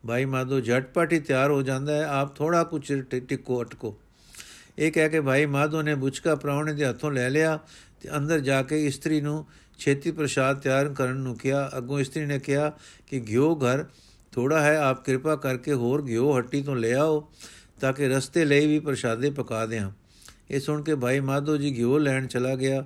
ਭਾਈ 0.04 0.26
ਮਾਧੋ, 0.26 0.60
ਝਟਪਟ 0.60 1.14
ਹੀ 1.14 1.20
ਤਿਆਰ 1.20 1.52
ਹੋ 1.52 1.62
ਜਾਂਦਾ 1.62 1.96
ਹੈ। 1.96 2.06
ਆਪ 2.06 2.36
ਥੋੜਾ 2.36 2.64
ਕੁਝ 2.64 2.94
ਟਿਕੋ, 3.04 3.62
ਅਟਕੋ। 3.64 3.98
ਇਹ 4.80 4.92
ਕਹਿ 4.92 5.10
ਕੇ 5.10 5.22
ਭਾਈ 5.22 5.46
ਮਾਧੋ 5.46 5.82
ਨੇ 5.82 5.96
ਬੁਚਕਾ 5.96 6.36
ਪ੍ਰਾਉਣੇ 6.36 6.74
ਦੇ 6.74 6.86
ਹੱਥੋਂ 6.86 7.12
ਲੈ 7.12 7.30
ਲਿਆ 7.30 7.60
ਤੇ 8.02 8.16
ਅੰਦਰ 8.18 8.40
ਜਾ 8.40 8.62
ਕੇ 8.64 8.86
ਇਸਤਰੀ 8.86 9.22
ਨੂੰ 9.22 9.46
ਛੇਤੀ 9.80 10.12
ਪ੍ਰਸ਼ਾਦ 10.12 10.60
ਤਿਆਰ 10.60 10.90
ਕਰਨ 10.90 11.18
ਨੂੰ 11.18 11.36
ਕਿਹਾ। 11.38 11.70
ਅੱਗੋਂ 11.78 12.00
ਇਸਤਰੀ 12.00 12.26
ਨੇ 12.26 12.40
ਕਿਹਾ 12.40 12.72
ਕਿ 13.08 13.22
ਘਿਓ 13.30 13.56
ਘਰ 13.56 13.86
ਥੋੜਾ 14.32 14.60
ਹੈ, 14.60 14.78
ਆਪ 14.78 15.06
ਕਿਰਪਾ 15.06 15.36
ਕਰਕੇ 15.36 15.74
ਹੋਰ 15.74 16.06
ਘਿਓ 16.08 16.38
ਹੱਟੀ 16.38 16.62
ਤੋਂ 16.62 16.76
ਲੈ 16.76 16.94
ਆਓ 16.94 17.28
ਤਾਂ 17.80 17.94
ਕਿ 17.94 18.08
ਰਸਤੇ 18.08 18.46
ਲਈ 18.46 18.68
ਵੀ 18.68 18.80
ਪ੍ਰਸ਼ਾਦੇ 18.80 19.30
ਪਕਾ 19.30 19.66
ਦਿਆਂ। 19.66 19.92
ਇਹ 20.52 20.60
ਸੁਣ 20.60 20.82
ਕੇ 20.84 20.96
ਭਾਈ 20.96 21.20
ਮਾਧੋ 21.20 21.58
ਜੀ 21.58 21.78
ਘਿਓ 21.78 21.98
ਲੈਣ 21.98 22.28
ਚਲਾ 22.28 22.56
ਗਿਆ। 22.56 22.86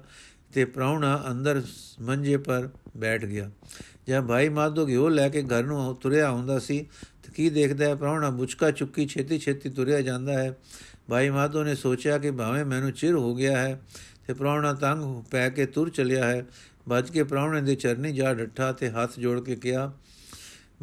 ਤੇ 0.54 0.66
ਪ੍ਰਾਉਣਾ 0.66 1.24
ਅੰਦਰ 1.32 1.62
ਮੰਜੇ 2.02 2.38
ਪਰ 2.38 2.70
ਬੈਠ 2.98 3.26
ਗਿਆ। 3.26 3.50
ਜਦ 4.08 4.26
ਭਾਈ 4.26 4.50
ਮਾਧੋ 4.50 4.88
ਘਿਓ 4.88 5.08
ਲੈ 5.10 5.28
ਕੇ 5.30 5.42
ਘਰ 5.44 5.64
ਨੂੰ 5.64 5.96
ਤੁਰਿਆ 5.96 6.28
ਆਉਂਦਾ 6.28 6.58
ਸੀ, 6.60 6.80
ਤੇ 7.24 7.32
ਕੀ 7.36 7.50
ਦੇਖਦਾ 7.50 7.86
ਹੈ 7.86 7.96
ਪ੍ਰਾਉਣਾ 7.96 8.30
ਬੁਚਕਾ 8.30 8.72
ਚੁੱਕੀ 8.72 9.06
ਛੇਤੀ 9.08 9.40
ਛੇਤੀ 9.40 9.70
ਤੁਰਿਆ 9.70 10.02
ਜਾਂਦਾ 10.02 10.34
ਹੈ। 10.34 10.58
ਭਾਈ 11.10 11.30
ਮਾਧੋ 11.30 11.64
ਨੇ 11.64 11.76
ਸੋਚਿਆ 11.76 12.18
ਕਿ 12.18 12.32
ਭਾਵੇਂ 12.32 12.66
ਮੈਨੂੰ 12.66 12.92
ਚਿਰ 12.92 13.16
ਹੋ 13.16 13.34
ਗਿਆ 13.36 13.58
ਹੈ, 13.58 13.80
ਤੇ 14.28 14.34
ਪ੍ਰਾਉਣਾ 14.34 14.74
ਤੰਗ 14.74 15.24
ਪੈ 15.32 15.50
ਕੇ 15.50 15.66
ਤੁਰ 15.66 15.90
ਚਲਿਆ 15.90 16.26
ਹੈ। 16.26 16.46
ਭੱਜ 16.90 17.10
ਕੇ 17.10 17.24
ਪ੍ਰਾਉਣੇ 17.24 17.62
ਦੇ 17.62 17.76
ਚਰਨੀ 17.76 18.12
ਜਾ 18.12 18.34
ਡੱਠਾ 18.34 18.72
ਤੇ 18.72 18.90
ਹੱਥ 18.90 19.20
ਜੋੜ 19.20 19.40
ਕੇ 19.40 19.56
ਕਿਹਾ, 19.56 19.92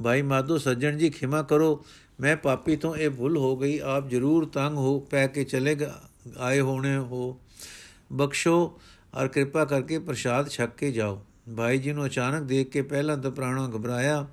ਭਾਈ 0.02 0.22
ਮਾਧੋ, 0.22 0.58
ਸੱਜਣ 0.58 0.96
ਜੀ, 0.96 1.10
ਖਿਮਾ 1.10 1.42
ਕਰੋ। 1.42 1.84
ਮੈਂ 2.20 2.36
ਪਾਪੀ 2.36 2.76
ਤੋਂ 2.76 2.94
ਇਹ 2.96 3.10
ਭੁੱਲ 3.10 3.36
ਹੋ 3.36 3.56
ਗਈ। 3.56 3.78
ਆਪ 3.78 4.08
ਜ਼ਰੂਰ 4.08 4.46
ਤੰਗ 4.46 4.76
ਹੋ, 4.76 4.98
ਪੈ 5.00 5.26
ਕੇ 5.26 5.44
ਚਲੇ 5.44 5.76
ਆਏ 6.38 6.60
ਹੋਣੇ 6.60 6.96
ਹੋ। 6.96 7.40
ਬਖਸ਼ੋ 8.12 8.80
ਔਰ 9.14 9.28
ਕਿਰਪਾ 9.28 9.64
ਕਰਕੇ 9.64 9.98
ਪ੍ਰਸ਼ਾਦ 9.98 10.48
ਛਕ 10.48 10.76
ਕੇ 10.76 10.90
ਜਾਓ। 10.92 11.22
ਭਾਈ 11.56 11.78
ਜੀ 11.78 11.92
ਨੂੰ 11.92 12.04
ਅਚਾਨਕ 12.06 12.42
ਦੇਖ 12.42 12.68
ਕੇ 12.70 12.82
ਪਹਿਲਾਂ 12.82 13.16
ਤਾਂ 13.18 13.30
ਪ੍ਰਾਣਾ 13.30 13.66
ਘਬਰਾਇਆ, 13.68 14.26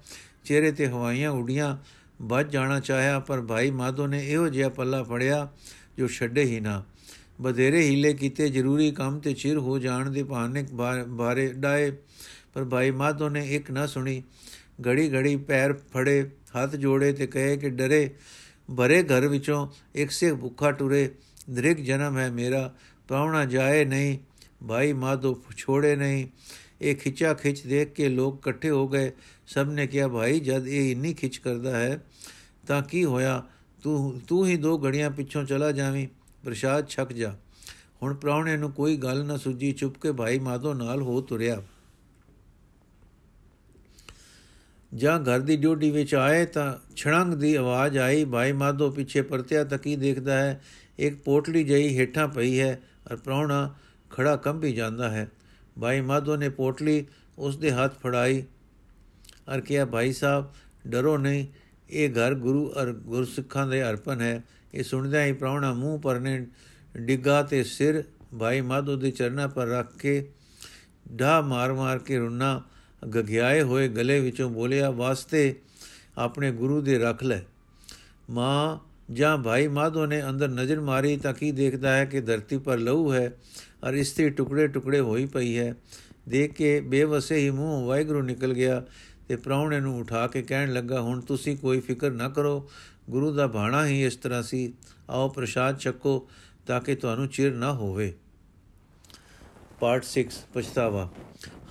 ਚਿਹਰੇ 0.45 0.71
ਤੇ 0.71 0.87
ਹਵਾਈਆਂ 0.87 1.31
ਉਡੀਆਂ, 1.31 1.75
ਵੱਜ 2.21 2.51
ਜਾਣਾ 2.51 2.79
ਚਾਹਿਆ, 2.79 3.19
ਪਰ 3.19 3.41
ਭਾਈ 3.41 3.71
ਮਾਧੋ 3.71 4.07
ਨੇ 4.07 4.25
ਇਹੋ 4.25 4.47
ਜਿਹਾ 4.49 4.69
ਪੱਲਾ 4.69 5.01
ਫੜਿਆ 5.03 5.47
ਜੋ 5.97 6.07
ਛੱਡੇ 6.07 6.43
ਹੀ 6.43 6.59
ਨਾ। 6.59 6.83
ਬਧੇਰੇ 7.41 7.81
ਹੀਲੇ 7.81 8.13
ਕੀਤੇ, 8.13 8.49
ਜ਼ਰੂਰੀ 8.49 8.91
ਕੰਮ 8.91 9.19
ਤੇ 9.19 9.33
ਚਿਰ 9.33 9.57
ਹੋ 9.57 9.77
ਜਾਣ 9.79 10.09
ਦੇ 10.09 10.23
ਬਹਾਨੇ 10.23 10.65
ਬਾਰੇ 11.09 11.51
ਡਾਏ 11.53 11.91
ਪਰ 12.53 12.63
ਭਾਈ 12.65 12.91
ਮਾਧੋ 12.91 13.29
ਨੇ 13.29 13.45
ਇੱਕ 13.55 13.71
ਨਾ 13.71 13.85
ਸੁਣੀ। 13.87 14.21
ਘੜੀ 14.87 15.11
ਘੜੀ 15.13 15.35
ਪੈਰ 15.37 15.73
ਫੜੇ, 15.93 16.29
ਹੱਥ 16.55 16.75
ਜੋੜੇ 16.75 17.11
ਤੇ 17.13 17.27
ਕਹੇ 17.27 17.57
ਕਿ 17.57 17.69
ਡਰੇ, 17.69 18.09
ਭਰੇ 18.77 19.01
ਘਰ 19.03 19.27
ਵਿੱਚੋਂ 19.27 19.67
ਇੱਕ 19.95 20.11
ਸੇ 20.11 20.33
ਭੁੱਖਾ 20.33 20.71
ਟੁਰੇ, 20.71 21.09
ਦ੍ਰਿਗ 21.49 21.77
ਜਨਮ 21.77 22.17
ਹੈ 22.17 22.29
ਮੇਰਾ 22.31 22.73
ਪਾਉਣਾ 23.09 23.43
ਜਾਏ 23.45 23.83
ਨਹੀਂ। 23.85 24.17
ਭਾਈ 24.61 24.93
ਮਾਧੋ 24.93 25.39
ਛੋੜੇ 25.57 25.95
ਨਹੀਂ 25.95 26.27
ਇਹ 26.81 26.95
ਖਿੱਚਾ 26.95 27.33
ਖਿੱਚ 27.33 27.61
ਦੇਖ 27.67 27.93
ਕੇ 27.93 28.09
ਲੋਕ 28.09 28.37
ਇਕੱਠੇ 28.39 28.69
ਹੋ 28.69 28.87
ਗਏ 28.87 29.11
ਸਭ 29.47 29.69
ਨੇ 29.69 29.87
ਕਿਹਾ 29.87 30.07
ਭਾਈ 30.07 30.39
ਜਦ 30.39 30.67
ਇਹ 30.67 30.91
ਇੰਨੀ 30.91 31.13
ਖਿੱਚ 31.13 31.37
ਕਰਦਾ 31.37 31.77
ਹੈ 31.77 31.99
ਤਾਂ 32.67 32.81
ਕੀ 32.81 33.03
ਹੋਇਆ 33.05 33.41
ਤੂੰ 33.83 34.19
ਤੂੰ 34.27 34.45
ਹੀ 34.47 34.55
ਦੋ 34.57 34.77
ਘੜੀਆਂ 34.85 35.09
ਪਿੱਛੋਂ 35.11 35.43
ਚਲਾ 35.43 35.71
ਜਾਵੀਂ 35.71 36.07
ਪ੍ਰਸ਼ਾਦ 36.43 36.87
ਛਕ 36.87 37.13
ਜਾ 37.13 37.35
ਹੁਣ 38.01 38.13
ਪ੍ਰਾਉਣੇ 38.13 38.57
ਨੂੰ 38.57 38.71
ਕੋਈ 38.71 38.97
ਗੱਲ 38.97 39.25
ਨਾ 39.25 39.37
ਸੁਝੀ 39.37 39.71
ਚੁੱਪ 39.71 39.97
ਕੇ 39.97 40.11
ਭਾਈ 40.11 40.39
ਮਾਧੋ 40.39 40.73
ਨਾਲ 40.73 41.01
ਹੋ 41.01 41.21
ਤੁਰਿਆ 41.21 41.61
ਜਾਂ 44.91 45.19
ਘਰ 45.19 45.39
ਦੀ 45.39 45.55
ਡਿਊਟੀ 45.57 45.91
ਵਿੱਚ 45.91 46.15
ਆਏ 46.15 46.45
ਤਾਂ 46.45 46.73
ਛੜੰਗ 46.95 47.33
ਦੀ 47.33 47.55
ਆਵਾਜ਼ 47.55 47.97
ਆਈ 47.97 48.25
ਭਾਈ 48.25 48.51
ਮਾਧੋ 48.51 48.89
ਪਿੱਛੇ 48.91 49.21
ਪਰਤਿਆ 49.21 49.63
ਤਾਂ 49.63 49.77
ਕੀ 49.77 49.95
ਦੇਖਦਾ 49.95 50.37
ਹੈ 50.37 50.61
ਇੱਕ 50.99 51.15
ਪੋਟਲੀ 51.15 51.63
ਜਈ 51.63 51.97
ਹੇਠਾਂ 51.97 52.27
ਪਈ 52.27 52.59
ਹੈ 52.59 52.79
ਔਰ 53.11 53.17
ਪ੍ਰਾਉਣਾ 53.17 53.75
ਖੜਾ 54.15 54.35
ਕੰਬੀ 54.35 54.71
ਜਾਂਦਾ 54.73 55.09
ਹੈ। 55.09 55.29
ਭਾਈ 55.81 56.01
ਮਾਧੋ 56.01 56.35
ਨੇ 56.35 56.49
ਪੋਟਲੀ 56.49 57.05
ਉਸ 57.37 57.57
ਦੇ 57.57 57.71
ਹੱਥ 57.71 57.99
ਫੜਾਈ 57.99 58.43
ਔਰ 59.49 59.61
ਕਿਹਾ, 59.61 59.85
ਭਾਈ 59.85 60.13
ਸਾਹਿਬ, 60.13 60.49
ਡਰੋ 60.87 61.17
ਨਹੀਂ, 61.17 61.45
ਇਹ 61.89 62.09
ਘਰ 62.09 62.33
ਗੁਰੂ 62.35 62.67
ਅਰ 62.81 62.91
ਗੁਰਸਿੱਖਾਂ 62.91 63.67
ਦੇ 63.67 63.83
ਅਰਪਣ 63.83 64.21
ਹੈ। 64.21 64.43
ਇਹ 64.73 64.83
ਸੁਣਦਿਆਂ 64.83 65.25
ਹੀ 65.25 65.33
ਪ੍ਰਾਉਣਾ 65.33 65.73
ਮੂੰਹ 65.73 65.99
ਪਰਨੇ 65.99 66.45
ਡਿੱਗਾ 66.97 67.43
ਤੇ 67.43 67.63
ਸਿਰ 67.63 68.03
ਭਾਈ 68.39 68.61
ਮਾਧੋ 68.61 68.95
ਦੇ 68.95 69.11
ਚਰਨਾਂ 69.11 69.47
ਪਰ 69.47 69.67
ਰੱਖ 69.67 69.97
ਕੇ 69.97 70.31
ਢਾ 71.19 71.41
ਮਾਰ 71.41 71.73
ਮਾਰ 71.73 71.99
ਕੇ 71.99 72.17
ਰੁੰਨਾ 72.17 72.61
ਗਗਿਆਏ 73.15 73.61
ਹੋਏ 73.61 73.87
ਗਲੇ 73.87 74.19
ਵਿੱਚੋਂ 74.19 74.49
ਬੋਲਿਆ, 74.49 74.89
ਵਾਸਤੇ 74.91 75.55
ਆਪਣੇ 76.17 76.51
ਗੁਰੂ 76.51 76.81
ਦੇ 76.81 76.99
ਰੱਖ 76.99 77.23
ਲੈ। 77.23 77.41
ਮਾਂ 78.29 78.77
ਜਾਂ 79.13 79.37
ਭਾਈ 79.37 79.67
ਮਾਧੋ 79.67 80.05
ਨੇ 80.05 80.29
ਅੰਦਰ 80.29 80.47
ਨਜ਼ਰ 80.47 80.79
ਮਾਰੀ 80.79 81.17
ਤਾਂ 81.17 81.33
ਕੀ 81.33 81.51
ਦੇਖਦਾ 81.51 81.97
ਹੈ 81.97 82.05
ਕਿ 82.05 82.21
ਧਰਤੀ 82.21 82.57
ਪਰ 82.57 82.77
ਲਹੂ 82.77 83.13
ਹੈ 83.13 83.31
ਔਰ 83.83 83.93
ਇਸਤੇ 83.93 84.29
ਟੁਕੜੇ 84.29 84.67
ਟੁਕੜੇ 84.67 84.99
ਹੋਈ 84.99 85.25
ਪਈ 85.25 85.57
ਹੈ। 85.57 85.75
ਦੇਖ 86.29 86.53
ਕੇ 86.53 86.79
ਬੇਵਸੇ 86.81 87.35
ਹੀ 87.35 87.49
ਮੂੰਹ 87.49 87.85
ਵਾਹਿਗੁਰੂ 87.85 88.21
ਨਿਕਲ 88.21 88.53
ਗਿਆ 88.53 88.85
ਤੇ 89.27 89.35
ਪ੍ਰਾਉਣੇ 89.35 89.79
ਨੂੰ 89.79 89.99
ਉਠਾ 89.99 90.27
ਕੇ 90.27 90.41
ਕਹਿਣ 90.41 90.73
ਲੱਗਾ, 90.73 91.01
ਹੁਣ 91.01 91.21
ਤੁਸੀਂ 91.21 91.57
ਕੋਈ 91.57 91.79
ਫਿਕਰ 91.79 92.11
ਨਾ 92.11 92.29
ਕਰੋ, 92.29 92.69
ਗੁਰੂ 93.09 93.31
ਦਾ 93.31 93.47
ਬਾਣਾ 93.47 93.85
ਹੀ 93.85 94.05
ਇਸ 94.05 94.15
ਤਰ੍ਹਾਂ 94.15 94.43
ਸੀ। 94.43 94.73
ਆਓ 95.09 95.29
ਪ੍ਰਸ਼ਾਦ 95.29 95.77
ਚੱਕੋ 95.77 96.29
ਤਾਂ 96.67 96.81
ਕਿ 96.81 96.95
ਤੁਹਾਨੂੰ 96.95 97.27
ਚਿਰ 97.27 97.53
ਨਾ 97.53 97.73
ਹੋਵੇ। 97.73 98.13
ਪਾਰਟ 99.79 100.03
6 100.03 100.23
ਪਛਤਾਵਾ। 100.53 101.09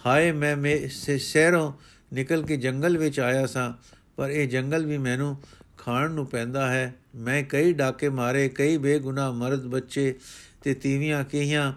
ਹਾਏ, 0.06 0.32
ਮੈਂ 0.32 0.56
ਮੇ 0.56 0.88
ਸ਼ਹਿਰੋਂ 1.18 1.72
ਨਿਕਲ 2.12 2.42
ਕੇ 2.42 2.56
ਜੰਗਲ 2.56 2.98
ਵਿੱਚ 2.98 3.20
ਆਇਆ 3.20 3.46
ਸਾਂ, 3.46 3.72
ਪਰ 4.16 4.30
ਇਹ 4.30 4.48
ਜੰਗਲ 4.48 4.86
ਵੀ 4.86 4.98
ਮੈਨੂੰ 4.98 5.36
ਖਾਣ 5.78 6.10
ਨੂੰ 6.10 6.26
ਪੈਂਦਾ 6.26 6.70
ਹੈ। 6.70 6.94
ਮੈਂ 7.14 7.42
ਕਈ 7.42 7.72
ਡਾਕੇ 7.72 8.08
ਮਾਰੇ, 8.08 8.48
ਕਈ 8.48 8.76
ਬੇਗੁਨਾਹ 8.76 9.32
ਮਰਦ 9.32 9.66
ਬੱਚੇ 9.66 10.14
ਤੇ 10.62 10.74
ਤੀਵੀਆਂ 10.74 11.24
ਕਹੀਆਂ, 11.24 11.72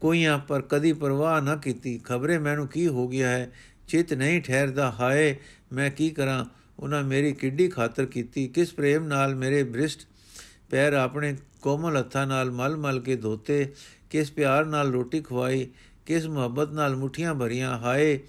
ਕੋਈਆਂ 0.00 0.38
ਪਰ 0.38 0.62
ਕਦੀ 0.62 0.92
ਪਰਵਾਹ 0.92 1.42
ਨਾ 1.42 1.56
ਕੀਤੀ। 1.56 2.00
ਖਬਰੇ 2.04 2.38
ਮੈਨੂੰ 2.38 2.68
ਕੀ 2.68 2.86
ਹੋ 2.86 3.08
ਗਿਆ 3.08 3.28
ਹੈ? 3.28 3.52
ਚਿਤ 3.88 4.12
ਨਹੀਂ 4.12 4.42
ਠਹਿਰਦਾ, 4.42 4.90
ਹਾਏ, 4.90 5.36
ਮੈਂ 5.72 5.90
ਕੀ 5.90 6.10
ਕਰਾਂ? 6.10 6.44
ਉਹਨਾਂ 6.78 7.02
ਮੇਰੀ 7.02 7.32
ਕਿੱਡੀ 7.32 7.68
ਖਾਤਰ 7.68 8.06
ਕੀਤੀ। 8.06 8.48
ਕਿਸ 8.48 8.72
ਪ੍ਰੇਮ 8.72 9.04
ਨਾਲ 9.04 9.34
ਮੇਰੇ 9.34 9.62
ਬ੍ਰਿਸ਼ਟ 9.62 10.00
ਪੈਰ 10.70 10.92
ਆਪਣੇ 10.92 11.36
ਕੋਮਲ 11.62 11.98
ਹੱਥਾਂ 11.98 12.26
ਨਾਲ 12.26 12.50
ਮਲ-ਮਲ 12.50 13.00
ਕੇ 13.00 13.16
ਧੋਤੇ? 13.16 13.72
ਕਿਸ 14.10 14.32
ਪਿਆਰ 14.32 14.64
ਨਾਲ 14.64 14.92
ਰੋਟੀ 14.92 15.20
ਖਵਾਈ? 15.20 15.68
ਕਿਸ 16.06 16.26
ਮੁਹੱਬਤ 16.26 16.72
ਨਾਲ 16.72 16.96
ਮੁਠੀਆਂ 16.96 17.34
ਭਰੀਆਂ? 17.34 17.78
ਹਾਏ, 17.78 18.20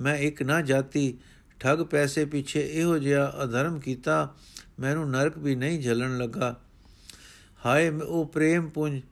ਮੈਂ 0.00 0.16
ਇੱਕ 0.16 0.42
ਨਾ 0.42 0.62
ਜਾਤੀ, 0.62 1.18
ਠੱਗ 1.60 1.78
ਪੈਸੇ 1.78 2.24
ਪਿੱਛੇ 2.24 2.70
ਇਹੋ 2.72 2.98
ਜਿਹਾ 2.98 3.34
ਅਧਰਮ 3.42 3.80
ਕੀਤਾ। 3.80 4.34
ਮੈਨੂੰ 4.80 5.10
ਨਰਕ 5.10 5.38
ਵੀ 5.38 5.54
ਨਹੀਂ 5.54 5.82
ਝਲਣ 5.82 6.18
ਲੱਗਾ। 6.18 6.60
ਹਾਏ 7.66 7.88
ਉਹ 7.88 8.26
ਪ੍ਰੇਮ 8.26 8.68
ਪੁੰਜ 8.68 9.02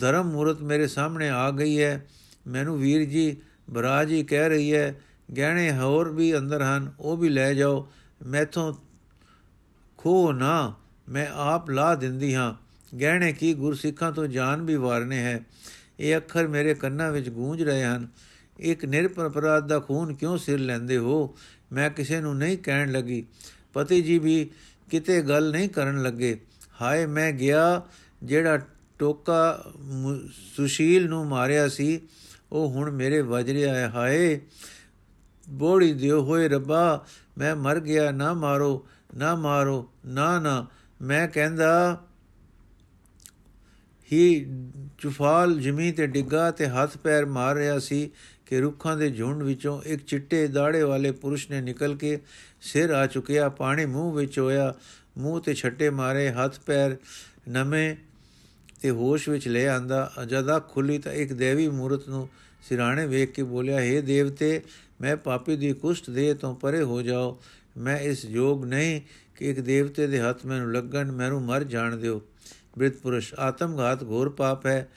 ਧਰਮ 0.00 0.32
ਮੂਰਤ 0.32 0.60
ਮੇਰੇ 0.60 0.86
ਸਾਹਮਣੇ 0.86 1.28
ਆ 1.28 1.50
ਗਈ 1.50 1.82
ਹੈ। 1.82 2.06
ਮੈਨੂੰ 2.46 2.78
ਵੀਰ 2.78 3.04
ਜੀ 3.04 3.36
ਬਰਾਜ 3.70 4.08
ਜੀ 4.08 4.22
ਕਹਿ 4.22 4.48
ਰਹੀ 4.48 4.74
ਹੈ, 4.74 5.00
ਗਹਿਣੇ 5.36 5.72
ਹੋਰ 5.72 6.08
ਵੀ 6.08 6.36
ਅੰਦਰ 6.36 6.62
ਹਨ, 6.62 6.92
ਉਹ 7.00 7.16
ਵੀ 7.16 7.28
ਲੈ 7.28 7.54
ਜਾਓ। 7.54 7.92
ਮੈਥੋਂ 8.26 8.74
ਖੋ 9.98 10.32
ਨਾ, 10.32 10.74
ਮੈਂ 11.08 11.26
ਆਪ 11.32 11.70
ਲਾ 11.70 11.94
ਦਿੰਦੀ 11.94 12.34
ਹਾਂ। 12.34 12.54
ਗਹਿਣੇ 12.96 13.32
ਕੀ 13.32 13.54
ਗੁਰਸਿੱਖਾਂ 13.54 14.12
ਤੋਂ 14.12 14.26
ਜਾਨ 14.26 14.62
ਵੀ 14.62 14.74
ਵਾਰਨੇ 14.74 15.18
ਹੈ। 15.18 15.40
ਇਹ 16.00 16.16
ਅੱਖਰ 16.16 16.46
ਮੇਰੇ 16.46 16.74
ਕੰਨਾਂ 16.74 17.12
ਵਿੱਚ 17.12 17.28
ਗੂੰਜ 17.28 17.62
ਰਹੇ 17.62 17.84
ਹਨ। 17.84 18.08
ਇੱਕ 18.60 18.84
ਨਿਰਪਰਾਧ 18.84 19.68
ਦਾ 19.68 19.78
ਖੂਨ 19.78 20.14
ਕਿਉਂ 20.14 20.38
ਸਿਰ 20.38 20.58
ਲੈਂਦੇ 20.58 20.96
ਹੋ? 20.96 21.36
ਮੈਂ 21.72 21.90
ਕਿਸੇ 21.90 22.20
ਨੂੰ 22.20 22.36
ਨਹੀਂ 22.36 22.58
ਕਹਿਣ 22.58 22.92
ਲੱਗੀ। 22.92 23.26
ਪਤੀ 23.72 24.02
ਜੀ 24.02 24.18
ਵੀ 24.18 24.50
ਕਿਤੇ 24.90 25.22
ਗੱਲ 25.22 25.50
ਨਹੀਂ 25.50 25.68
ਕਰਨ 25.68 26.02
ਲੱਗੇ। 26.02 26.40
ਹਾਏ, 26.82 27.06
ਮੈਂ 27.06 27.32
ਗਿਆ, 27.32 27.82
ਜਿਹੜਾ 28.22 28.58
ਟੋਕਾ 28.98 29.72
ਸੁਸ਼ੀਲ 30.56 31.08
ਨੂੰ 31.08 31.26
ਮਾਰਿਆ 31.26 31.68
ਸੀ, 31.68 32.00
ਉਹ 32.52 32.68
ਹੁਣ 32.68 32.90
ਮੇਰੇ 32.90 33.20
ਵਜ 33.20 33.50
ਰਿਹਾ 33.50 33.74
ਹੈ 33.74 33.88
ਹਾਏ, 33.88 34.40
ਬੋੜੀ 35.50 35.92
ਦਿਓ 35.92 36.22
ਹੋਏ 36.22 36.48
ਰੱਬਾ, 36.48 37.06
ਮੈਂ 37.38 37.56
ਮਰ 37.56 37.80
ਗਿਆ, 37.80 38.10
ਨਾ 38.10 38.32
ਮਾਰੋ 38.32 38.86
ਨਾ 39.16 39.34
ਮਾਰੋ, 39.34 39.92
ਨਾ 40.06 40.40
ਨਾ। 40.40 40.66
ਮੈਂ 41.02 41.28
ਕਹਿੰਦਾ, 41.28 42.04
ਹੀ 44.12 44.46
ਚੁਫਾਲ 44.98 45.60
ਜ਼ਮੀਨ 45.60 45.94
ਤੇ 45.94 46.06
ਡਿੱਗਾ 46.06 46.50
ਤੇ 46.50 46.66
ਹੱਥ 46.66 46.96
ਪੈਰ 46.96 47.26
ਮਾਰ 47.26 47.54
ਰਿਹਾ 47.54 47.78
ਸੀ 47.78 48.10
ਕਿ 48.48 48.60
ਰੁੱਖਾਂ 48.60 48.96
ਦੇ 48.96 49.10
ਝੁੰਡ 49.10 49.42
ਵਿੱਚੋਂ 49.42 49.82
ਇੱਕ 49.82 50.04
ਚਿੱਟੇ 50.04 50.46
ਦਾੜੇ 50.46 50.82
ਵਾਲੇ 50.82 51.10
ਪੁਰਸ਼ 51.12 51.50
ਨੇ 51.50 51.60
ਨਿਕਲ 51.60 51.96
ਕੇ 51.96 52.18
ਸਿਰ 52.60 52.90
ਆ 52.90 53.06
ਚੁੱਕਿਆ, 53.06 53.48
ਪਾਣੀ 53.48 53.86
ਮੂੰਹ 53.86 54.14
ਵਿੱਚ 54.14 54.38
ਹੋਇਆ, 54.38 54.74
ਮੂੰਹ 55.18 55.40
ਤੇ 55.40 55.54
ਛੱਟੇ 55.54 55.90
ਮਾਰੇ, 55.90 56.30
ਹੱਥ 56.30 56.60
ਪੈਰ 56.66 56.96
ਨਵੇਂ 57.48 57.96
ਤੇ 58.82 58.90
ਹੋਸ਼ 58.90 59.28
ਵਿੱਚ 59.28 59.48
ਲੈ 59.48 59.68
ਆਂਦਾ। 59.68 60.12
ਜਦ 60.26 60.56
ਅੱਖ 60.56 60.68
ਖੁੱਲੀ 60.68 60.98
ਤਾਂ 60.98 61.12
ਇੱਕ 61.12 61.32
ਦੇਵੀ 61.32 61.68
ਮੂਰਤ 61.68 62.08
ਨੂੰ 62.08 62.28
ਸਿਰਾਣੇ 62.62 63.06
ਵੇਖ 63.06 63.32
ਕੇ 63.32 63.42
ਬੋਲਿਆ 63.42 63.78
हे 63.78 64.04
ਦੇਵਤੇ, 64.04 64.62
ਮੈਂ 65.00 65.16
ਪਾਪੀ 65.16 65.56
ਦੀ 65.56 65.72
ਕੁਸ਼ਟ 65.72 66.10
ਦੇ 66.10 66.34
ਤੋਂ 66.34 66.54
ਪਰੇ 66.54 66.82
ਹੋ 66.82 67.02
ਜਾਓ। 67.02 67.42
ਮੈਂ 67.76 67.98
ਇਸ 67.98 68.24
ਯੋਗ 68.24 68.64
ਨਹੀਂ 68.64 69.00
ਕਿ 69.36 69.50
ਇੱਕ 69.50 69.60
ਦੇਵਤੇ 69.60 70.06
ਦੇ 70.06 70.20
ਹੱਥ 70.20 70.46
ਮੈਨੂੰ 70.46 70.72
ਲੱਗਣ, 70.72 71.12
ਮੈਨੂੰ 71.12 71.42
ਮਰ 71.42 71.64
ਜਾਣ 71.64 71.96
ਦਿਓ। 71.96 72.22
ਬ੍ਰਿਤ 72.78 72.96
ਪੁਰਸ਼, 72.96 73.34
ਆਤਮਘਾਤ 73.34 74.04
ਘੋਰ 74.04 74.28
ਪਾਪ 74.28 74.66
ਹੈ। 74.66 74.88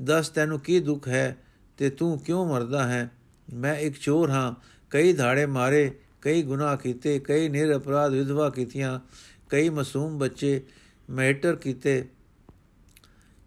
ਦੱਸ 0.00 0.28
ਤੈਨੂੰ 0.28 0.60
ਕੀ 0.60 0.80
ਦੁੱਖ 0.80 1.08
ਹੈ? 1.08 1.36
ਤੇ 1.76 1.90
ਤੂੰ 1.90 2.18
ਕਿਉਂ 2.18 2.46
ਮਰਦਾ 2.46 2.86
ਹੈ? 2.86 3.10
ਮੈਂ 3.54 3.76
ਇੱਕ 3.76 3.96
ਚੋਰ 4.00 4.30
ਹਾਂ। 4.30 4.54
ਕਈ 4.90 5.12
ਧਾੜੇ 5.12 5.46
ਮਾਰੇ, 5.46 5.98
ਕਈ 6.22 6.42
ਗੁਨਾਹ 6.42 6.76
ਕੀਤੇ, 6.76 7.18
ਕਈ 7.18 7.48
ਨਿਰ 7.48 7.76
ਅਪਰਾਧ 7.76 8.12
ਵਿਧਵਾ 8.12 8.50
ਕੀਤੀਆਂ, 8.50 9.00
ਕਈ 9.48 9.68
ਮਾਸੂਮ 9.68 10.18
ਬੱਚੇ 10.18 10.62
ਮੈਟਰ 11.10 11.56
ਕੀਤੇ। 11.56 12.08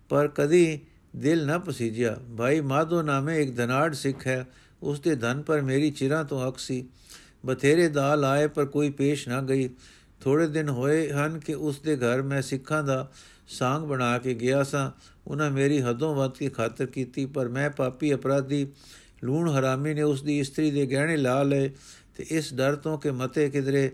ਪਰ 0.10 0.28
ਕਦੀ 0.28 0.80
ਦਿਲ 1.16 1.48
ਨਾ 1.48 1.58
ਪਸੀਜਿਆ। 1.58 2.18
ਭਾਈ, 2.38 2.62
ਮਾਧੋ 2.62 3.02
ਨਾਮੇ 3.02 3.44
ਇੱਕ 3.44 3.58
ਧਨਾੜ 3.58 3.94
ਸਿੱਖ 3.94 4.28
ਹੈ। 4.28 4.48
ਉਸ 4.84 5.00
ਦੇ 5.00 5.16
ਧਨ 5.16 5.42
ਪਰ 5.42 5.62
ਮੇਰੀ 5.62 5.92
ਚਿਰਾਂ 5.92 6.26
ਤੋਂ 6.26 6.52
ਅਕ 6.52 6.58
ਸੀ। 6.58 6.88
ਬਥੇਰੇ 7.46 7.88
ਦਾਲ 7.88 8.26
ਆਏ 8.26 8.48
ਪਰ 8.48 8.66
ਕੋਈ 8.66 8.90
ਪੇਸ਼ 8.90 9.30
ਨਾ 9.30 9.42
ਗਈ। 9.42 9.70
ਥੋੜੇ 10.22 10.48
ਦਿਨ 10.48 10.70
ਹੋਏ 10.70 11.12
ਹਨ 11.12 11.40
ਕਿ 11.40 11.54
ਉਸ 11.54 11.80
ਦੇ 11.80 11.98
ਘਰ 11.98 12.22
ਮੈਂ 12.22 12.42
ਸਿੱਖਾਂ 12.42 12.84
ਦਾ 12.84 13.12
ਸਾੰਗ 13.48 13.86
ਬਣਾ 13.86 14.18
ਕੇ 14.18 14.34
ਗਿਆ 14.34 14.64
ਸਾਂ। 14.64 14.92
ਉਹਨਾਂ 15.28 15.52
ਮੇਰੀ 15.52 15.82
ਹੱਦੋਂ 15.82 16.16
ਵੱਧ 16.16 16.32
ਕੀ 16.32 16.50
ਖਾਤਰ 16.50 16.86
ਕੀਤੀ, 16.86 17.26
ਪਰ 17.26 17.48
ਮੈਂ 17.48 17.70
ਪਾਪੀ 17.70 18.14
ਅਪਰਾਧੀ 18.14 18.68
ਲੂਣ 19.24 19.50
ਹਰਾਮੀ 19.50 19.94
ਨੇ 19.94 20.02
ਉਸ 20.02 20.22
ਦੀ 20.24 20.40
ਇਸਤਰੀ 20.40 20.72
ਦੇ 20.72 20.86
ਗਹਿਣੇ 20.86 21.18
ਲਾ 21.18 21.44
ਲਏ 21.44 21.70
ਤੇ 22.16 22.26
ਇਸ 22.30 22.54
ਡਰ 22.54 22.76
ਤੋਂ 22.76 22.98
ਕਿ 22.98 23.12
ਮਤੇ 23.12 23.50
ਕਿਧਰੇ 23.50 23.92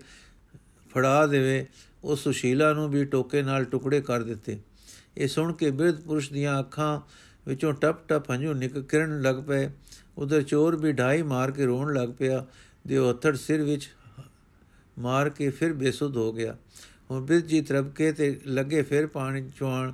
ਫੜਾ 0.89 1.25
ਦੇਵੇ 1.27 1.65
ਉਸ 2.03 2.23
ਸੁਸ਼ੀਲਾ 2.23 2.73
ਨੂੰ 2.73 2.89
ਵੀ 2.89 3.05
ਟੋਕੇ 3.05 3.41
ਨਾਲ 3.41 3.63
ਟੁਕੜੇ 3.63 4.01
ਕਰ 4.01 4.23
ਦਿੱਤੇ। 4.23 4.59
ਇਹ 5.17 5.27
ਸੁਣ 5.27 5.53
ਕੇ 5.53 5.71
ਬਿਰਧ 5.71 6.01
ਪੁਰਸ਼ 6.01 6.33
ਦੀਆਂ 6.33 6.59
ਅੱਖਾਂ 6.59 7.01
ਵਿੱਚੋਂ 7.47 7.73
ਟਪ 7.73 8.07
ਟਪ 8.07 8.31
ਹੰਝੂ 8.31 8.53
ਨਿਕਲਣ 8.53 9.21
ਲੱਗ 9.21 9.35
ਪਏ। 9.35 9.69
ਉਧਰ 10.17 10.41
ਚੋਰ 10.41 10.75
ਵੀ 10.75 10.91
ਢਾਈ 10.91 11.21
ਮਾਰ 11.21 11.51
ਕੇ 11.51 11.65
ਰੋਣ 11.65 11.93
ਲੱਗ 11.93 12.09
ਪਿਆ 12.09 12.45
ਦੇ 12.87 12.97
ਹੱਥੜ 12.97 13.35
ਸਿਰ 13.35 13.61
ਵਿੱਚ 13.61 13.89
ਮਾਰ 14.99 15.29
ਕੇ 15.29 15.49
ਫਿਰ 15.49 15.73
ਬੇਸੁੱਧ 15.73 16.17
ਹੋ 16.17 16.33
ਗਿਆ। 16.33 16.57
ਹੁਣ 17.11 17.25
ਬਿਰਧ 17.25 17.45
ਜੀ 17.45 17.61
ਤਰਬਕੇ 17.61 18.11
ਤੇ 18.11 18.39
ਲੱਗੇ 18.45 18.81
ਫਿਰ 18.81 19.07
ਪਾਣੀ 19.07 19.49
ਚੁਆਣ 19.57 19.91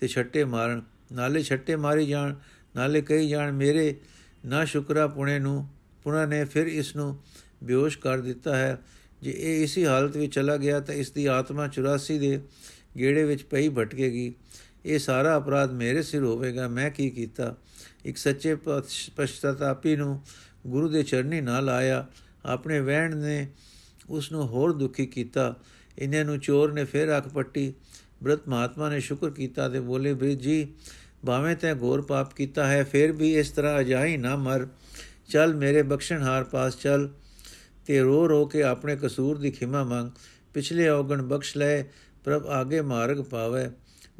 ਤੇ 0.00 0.08
ਛੱਟੇ 0.08 0.44
ਮਾਰਨ। 0.44 0.82
ਨਾਲੇ 1.12 1.42
ਛੱਟੇ 1.42 1.76
ਮਾਰੀ 1.76 2.06
ਜਾਣ, 2.06 2.34
ਨਾਲੇ 2.76 3.00
ਕਈ 3.02 3.28
ਜਾਣ, 3.28 3.52
ਮੇਰੇ 3.52 3.94
ਨਾ 4.46 4.64
ਸ਼ੁਕਰਾ 4.64 5.06
ਪੁਣੇ 5.06 5.38
ਨੂੰ, 5.38 5.66
ਪੁਣਾ 6.04 6.26
ਨੇ 6.26 6.44
ਫਿਰ 6.44 6.66
ਇਸ 6.66 6.94
ਨੂੰ 6.96 7.18
ਬੇਹੋਸ਼ 7.64 7.98
ਕਰ 7.98 8.20
ਦਿੱਤਾ 8.20 8.56
ਹੈ। 8.56 8.78
ਜੇ 9.22 9.34
ਇਹ 9.36 9.62
ਇਸੇ 9.64 9.86
ਹਾਲਤ 9.86 10.16
ਵਿੱਚ 10.16 10.34
ਚਲਾ 10.34 10.56
ਗਿਆ 10.56 10.80
ਤਾਂ 10.80 10.94
ਇਸ 10.94 11.10
ਦੀ 11.10 11.26
ਆਤਮਾ 11.26 11.68
84 11.68 12.18
ਦੇ 12.18 12.40
ਗੇੜੇ 12.98 13.24
ਵਿੱਚ 13.24 13.42
ਪਈ 13.42 13.68
ਭਟਕੇਗੀ। 13.68 14.34
ਇਹ 14.84 14.98
ਸਾਰਾ 14.98 15.36
ਅਪਰਾਧ 15.38 15.72
ਮੇਰੇ 15.72 16.02
ਸਿਰ 16.02 16.22
ਹੋਵੇਗਾ, 16.22 16.68
ਮੈਂ 16.68 16.90
ਕੀ 16.90 17.10
ਕੀਤਾ? 17.10 17.54
ਇੱਕ 18.04 18.16
ਸੱਚੇ 18.16 18.54
ਪਛਤਾਪੀ 19.16 19.96
ਨੂੰ 19.96 20.20
ਗੁਰੂ 20.66 20.88
ਦੇ 20.88 21.02
ਚਰਨੀ 21.02 21.40
ਨਾਲ 21.40 21.64
ਲਾਇਆ 21.64 22.06
ਆਪਣੇ 22.44 22.80
ਵਹਿਣ 22.80 23.16
ਨੇ 23.16 23.46
ਉਸ 24.08 24.30
ਨੂੰ 24.32 24.46
ਹੋਰ 24.46 24.72
ਦੁਖੀ 24.72 25.06
ਕੀਤਾ। 25.06 25.54
ਇਹਨਾਂ 25.98 26.24
ਨੂੰ 26.24 26.38
ਚੋਰ 26.38 26.72
ਨੇ 26.72 26.84
ਫਿਰ 26.84 27.16
ਅੱਖ 27.16 27.28
ਪੱਟੀ। 27.28 27.74
ਬ੍ਰਤ 28.22 28.48
ਮਹਾਤਮਾ 28.48 28.88
ਨੇ 28.88 29.00
ਸ਼ੁਕਰ 29.00 29.30
ਕੀਤਾ 29.30 29.68
ਤੇ 29.68 29.80
ਬੋਲੇ 29.80 30.14
ਬ੍ਰਿਜ 30.14 30.40
ਜੀ, 30.40 30.68
ਭਾਵੇਂ 31.26 31.56
ਤੈ 31.56 31.74
ਘੋਰ 31.74 32.02
ਪਾਪ 32.02 32.34
ਕੀਤਾ 32.34 32.66
ਹੈ, 32.66 32.84
ਫਿਰ 32.84 33.12
ਵੀ 33.12 33.38
ਇਸ 33.38 33.50
ਤਰ੍ਹਾਂ 33.50 33.80
ਅਜਾਈ 33.80 34.16
ਨਾ 34.16 34.36
ਮਰ। 34.36 34.66
ਚੱਲ 35.28 35.54
ਮੇਰੇ 35.54 35.82
ਬਖਸ਼ਣਹਾਰ 35.82 36.44
ਪਾਸ 36.44 36.78
ਚੱਲ 36.78 37.08
ਤੇ 37.86 38.00
ਰੋ 38.00 38.28
ਰੋ 38.28 38.46
ਕੇ 38.46 38.62
ਆਪਣੇ 38.62 38.96
ਕਸੂਰ 38.96 39.38
ਦੀ 39.38 39.50
ਖਿਮਾ 39.50 39.84
ਮੰਗ। 39.84 40.10
ਪਿਛਲੇ 40.54 40.88
ਔਗਣ 40.88 41.22
ਬਖਸ਼ 41.22 41.56
ਲੈ, 41.56 41.82
ਪ੍ਰਭ 42.24 42.46
ਆਗੇ 42.46 42.80
ਮਾਰਗ 42.80 43.16
ਪਾਵੇ। 43.16 43.70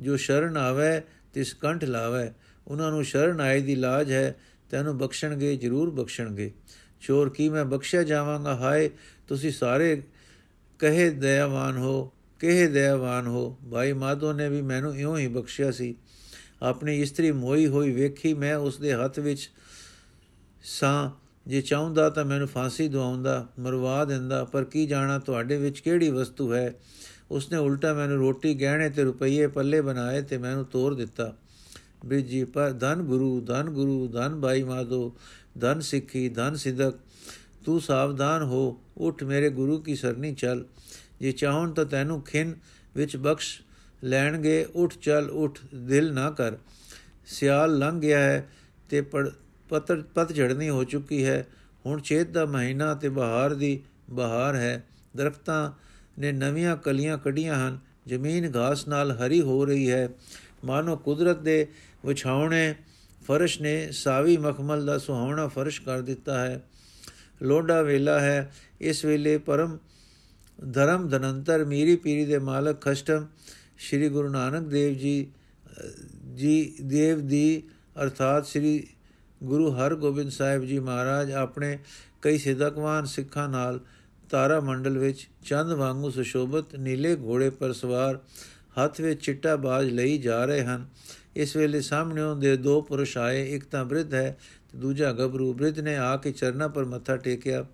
ਜੋ 0.00 0.16
ਸ਼ਰਨ 0.16 0.56
ਆਵੇ, 0.56 1.00
ਤਿਸ 1.34 1.54
ਕੰਠ 1.54 1.84
ਲਾਵੇ। 1.84 2.30
ਉਹਨਾਂ 2.66 2.90
ਨੂੰ 2.90 3.04
ਸ਼ਰਨ 3.04 3.40
ਆਏ 3.40 3.60
ਦੀ 3.60 3.74
ਲਾਜ 3.74 4.12
ਹੈ, 4.12 4.36
ਤੈਨੂੰ 4.70 4.98
ਬਖਸ਼ਣਗੇ, 4.98 5.56
ਜ਼ਰੂਰ 5.56 5.90
ਬਖਸ਼ਣਗੇ। 5.90 6.52
ਚੋਰ, 7.00 7.28
ਕੀ 7.28 7.48
ਮੈਂ 7.48 7.64
ਬਖਸ਼ਿਆ 7.64 8.02
ਜਾਵਾਂਗਾ? 8.02 8.56
ਹਾਏ, 8.56 8.90
ਤੁਸੀਂ 9.28 9.52
ਸਾਰੇ 9.52 10.02
ਕਹੇ 10.78 11.08
ਦਇਆਵਾਨ 11.10 11.76
ਹੋ, 11.76 12.12
ਕਹੇ 12.40 12.66
ਦਇਆਵਾਨ 12.66 13.26
ਹੋ। 13.26 13.56
ਭਾਈ 13.72 13.92
ਮਾਧੋ 13.92 14.32
ਨੇ 14.32 14.48
ਵੀ 14.48 14.62
ਮੈਨੂੰ 14.62 14.96
ਇਉਂ 14.96 15.16
ਹੀ 15.18 15.26
ਬਖਸ਼ਿਆ 15.26 15.70
ਸੀ, 15.70 15.94
ਆਪਣੀ 16.62 17.00
ਇਸਤਰੀ 17.00 17.30
ਮੋਈ 17.32 17.66
ਹੋਈ 17.66 17.90
ਵੇਖੀ 17.92 18.34
ਮੈਂ 18.34 18.56
ਉਸ 18.56 18.78
ਦੇ 18.78 18.92
ਹੱਥ 18.94 19.18
ਵਿੱਚ 19.18 19.50
ਸਾਂ, 20.64 21.10
ਜੇ 21.46 21.60
ਚਾਹੁੰਦਾ 21.60 22.10
ਤਾਂ 22.10 22.24
ਮੈਨੂੰ 22.24 22.48
ਫਾਂਸੀ 22.48 22.88
ਦਵਾਉਂਦਾ, 22.88 23.46
ਮਰਵਾ 23.58 24.04
ਦਿੰਦਾ, 24.04 24.44
ਪਰ 24.44 24.64
ਕੀ 24.64 24.86
ਜਾਣਾ 24.86 25.18
ਤੁਹਾਡੇ 25.18 25.56
ਵਿੱਚ 25.56 25.80
ਕਿਹੜੀ 25.80 26.08
ਵਸਤੂ 26.10 26.52
ਹੈ? 26.54 26.74
ਉਸਨੇ 27.30 27.58
ਉਲਟਾ 27.58 27.92
ਮੈਨੂੰ 27.94 28.18
ਰੋਟੀ, 28.18 28.54
ਗਹਿਣੇ 28.54 28.88
ਤੇ 28.90 29.02
ਰੁਪਈਏ 29.02 29.46
ਪੱਲੇ 29.46 29.80
ਬਣਾਏ 29.80 30.22
ਤੇ 30.22 30.38
ਮੈਨੂੰ 30.38 30.64
ਤੋਰ 30.64 30.94
ਦਿੱਤਾ। 30.94 31.32
ਬ੍ਰਿਜੀ 32.06 32.44
ਪਰ 32.44 32.72
ਧਨ 32.72 33.02
ਗੁਰੂ 33.02 33.40
ਧਨ 33.40 33.70
ਗੁਰੂ, 33.70 34.06
ਧਨ 34.08 34.40
ਭਾਈ 34.40 34.62
ਮਾਧੋ, 34.62 35.16
ਧਨ 35.60 35.80
ਸਿੱਖੀ, 35.80 36.28
ਧਨ 36.28 36.56
ਸਿਦਕ 36.56 36.94
ਤੂੰ 37.68 37.81
ਸਾਵਧਾਨ 37.81 38.42
ਹੋ, 38.42 38.81
ਉਠ 38.96 39.22
ਮੇਰੇ 39.22 39.50
ਗੁਰੂ 39.50 39.78
ਕੀ 39.78 39.96
ਸਰਨੀ 39.96 40.35
ਚੱਲ। 40.35 40.64
ਜੇ 41.20 41.33
ਚਾਹਣ 41.33 41.72
ਤਾਂ 41.72 41.85
ਤੈਨੂੰ 41.85 42.22
ਖਿੰ 42.22 42.54
ਵਿੱਚ 42.96 43.16
ਬਖਸ਼ 43.16 43.62
ਲੈਣਗੇ, 44.04 44.66
ਉਠ 44.74 44.94
ਚੱਲ, 44.94 45.31
ਉਠ, 45.31 45.59
ਦਿਲ 45.74 46.12
ਨਾ 46.12 46.31
ਕਰ। 46.31 46.57
ਸਿਆਲ 47.26 47.78
ਲੰਘ 47.78 48.00
ਗਿਆ 48.00 48.18
ਹੈ 48.18 48.48
ਤੇ 48.90 49.00
ਪਤਰ, 49.68 50.02
ਪਤ 50.14 50.35
ਝੜਨੀ 50.35 50.68
ਹੋ 50.68 50.85
ਚੁੱਕੀ 50.85 51.24
ਹੈ। 51.24 51.46
ਹੁਣ 51.87 52.00
ਚੇਤ 52.00 52.31
ਦਾ 52.31 52.46
ਮਹੀਨਾ 52.46 52.94
ਤੇ 52.94 53.09
ਬਹਾਰ 53.09 53.54
ਦੀ 53.54 53.83
ਬਹਾਰ 54.11 54.57
ਹੈ। 54.57 54.85
ਦਰਖਤਾਂ 55.16 55.72
ਨੇ 56.18 56.33
ਨਵੀਆਂ 56.33 56.76
ਕਲੀਆਂ 56.76 57.18
ਕੱਢੀਆਂ 57.18 57.68
ਹਨ। 57.68 57.78
ਜ਼ਮੀਨ 58.07 58.52
ਘਾਸ 58.57 58.88
ਨਾਲ 58.88 59.11
ਹਰੀ 59.11 59.40
ਹੋ 59.40 59.64
ਰਹੀ 59.64 59.90
ਹੈ। 59.90 60.09
ਮਾਨੋ 60.64 60.96
ਕੁਦਰਤ 60.96 61.38
ਦੇ 61.38 61.66
ਵਿਛਾਉਣੇ 62.07 62.74
ਫਰਸ਼ 63.26 63.62
ਨੇ 63.62 63.92
ਸਾਵੀ 63.92 64.37
ਮਖਮਲ 64.37 64.87
ਦਾ 64.87 64.98
ਸੁਹਾਵਣਾ 64.98 65.48
ਫਰਸ਼ 65.48 65.83
ਕਰ 65.83 66.00
ਦਿੱਤਾ 66.00 66.40
ਹੈ। 66.40 66.64
ਲੋਡਾ 67.42 67.83
ਵੇਲਾ 67.83 68.20
ਹੈ। 68.20 68.53
ਇਸ 68.81 69.05
ਵੇਲੇ 69.05 69.38
ਪਰਮ 69.38 69.79
ਧਰਮ 70.72 71.09
ਧਨੰਤਰ 71.09 71.64
ਮੀਰੀ 71.64 71.96
ਪੀਰੀ 71.96 72.24
ਦੇ 72.24 72.38
ਮਾਲਕ 72.38 72.81
ਖਸ਼ਟਮ 72.81 73.27
ਸ੍ਰੀ 73.79 74.09
ਗੁਰੂ 74.09 74.29
ਨਾਨਕ 74.29 74.66
ਦੇਵ 74.68 74.94
ਜੀ 74.94 75.27
ਜੀ 76.35 76.74
ਦੇਵ 76.83 77.27
ਦੀ, 77.27 77.62
ਅਰਥਾਤ 78.03 78.46
ਸ੍ਰੀ 78.46 78.87
ਗੁਰੂ 79.42 79.70
ਹਰਗੋਬਿੰਦ 79.70 80.31
ਸਾਹਿਬ 80.31 80.64
ਜੀ 80.64 80.79
ਮਹਾਰਾਜ 80.79 81.31
ਆਪਣੇ 81.33 81.79
ਕਈ 82.22 82.38
ਸਿੱਧਕਵਾਨ 82.38 83.05
ਸਿੱਖਾਂ 83.05 83.48
ਨਾਲ 83.48 83.81
ਤਾਰਾ 84.31 84.61
ਮੰਡਲ 84.61 84.98
ਵਿੱਚ 84.98 85.29
ਚੰਦ 85.44 85.72
ਵਾਂਗੂ 85.72 86.11
ਸੁਸ਼ੋਭਤ 86.11 86.74
ਨੀਲੇ 86.77 87.16
ਘੋੜੇ 87.16 87.51
ਪਰ 87.51 87.72
ਸਵਾਰ 87.72 88.18
ਹੱਥ 88.85 89.01
ਵਿੱਚ 89.01 89.24
ਚਿੱਟਾ 89.24 89.57
ਬਾਜ 89.57 89.90
ਲਈ 89.90 90.18
ਜਾ 90.18 90.44
ਰਹੇ 90.44 90.64
ਹਨ। 90.64 90.87
ਇਸ 91.37 91.57
ਵੇਲੇ 91.57 91.81
ਸਾਹਮਣੇੋਂ 91.81 92.37
ਦੇ 92.37 92.57
ਦੋ 92.57 92.81
ਪੁਰਸ਼ 92.81 93.18
ਆਏ। 93.18 93.55
ਇੱਕ 93.55 93.64
ਤਾਂ 93.64 93.85
ਬ੍ਰਿਧ 93.85 94.14
ਹੈ 94.14 94.38
ਤੇ 94.72 94.78
ਦੂਜਾ 94.78 95.12
ਗੱਭਰੂ 95.12 95.52
ਬ੍ਰਿਧ 95.52 95.78
ਨੇ 95.78 95.96
ਆ 95.96 96.16
ਕੇ 96.16 96.33
ਚਰਨਾਂ 96.33 96.68
ਪਰ 96.68 96.85
ਮੱਥਾ 96.85 97.16
ਟੇਕਿਆ, 97.16 97.64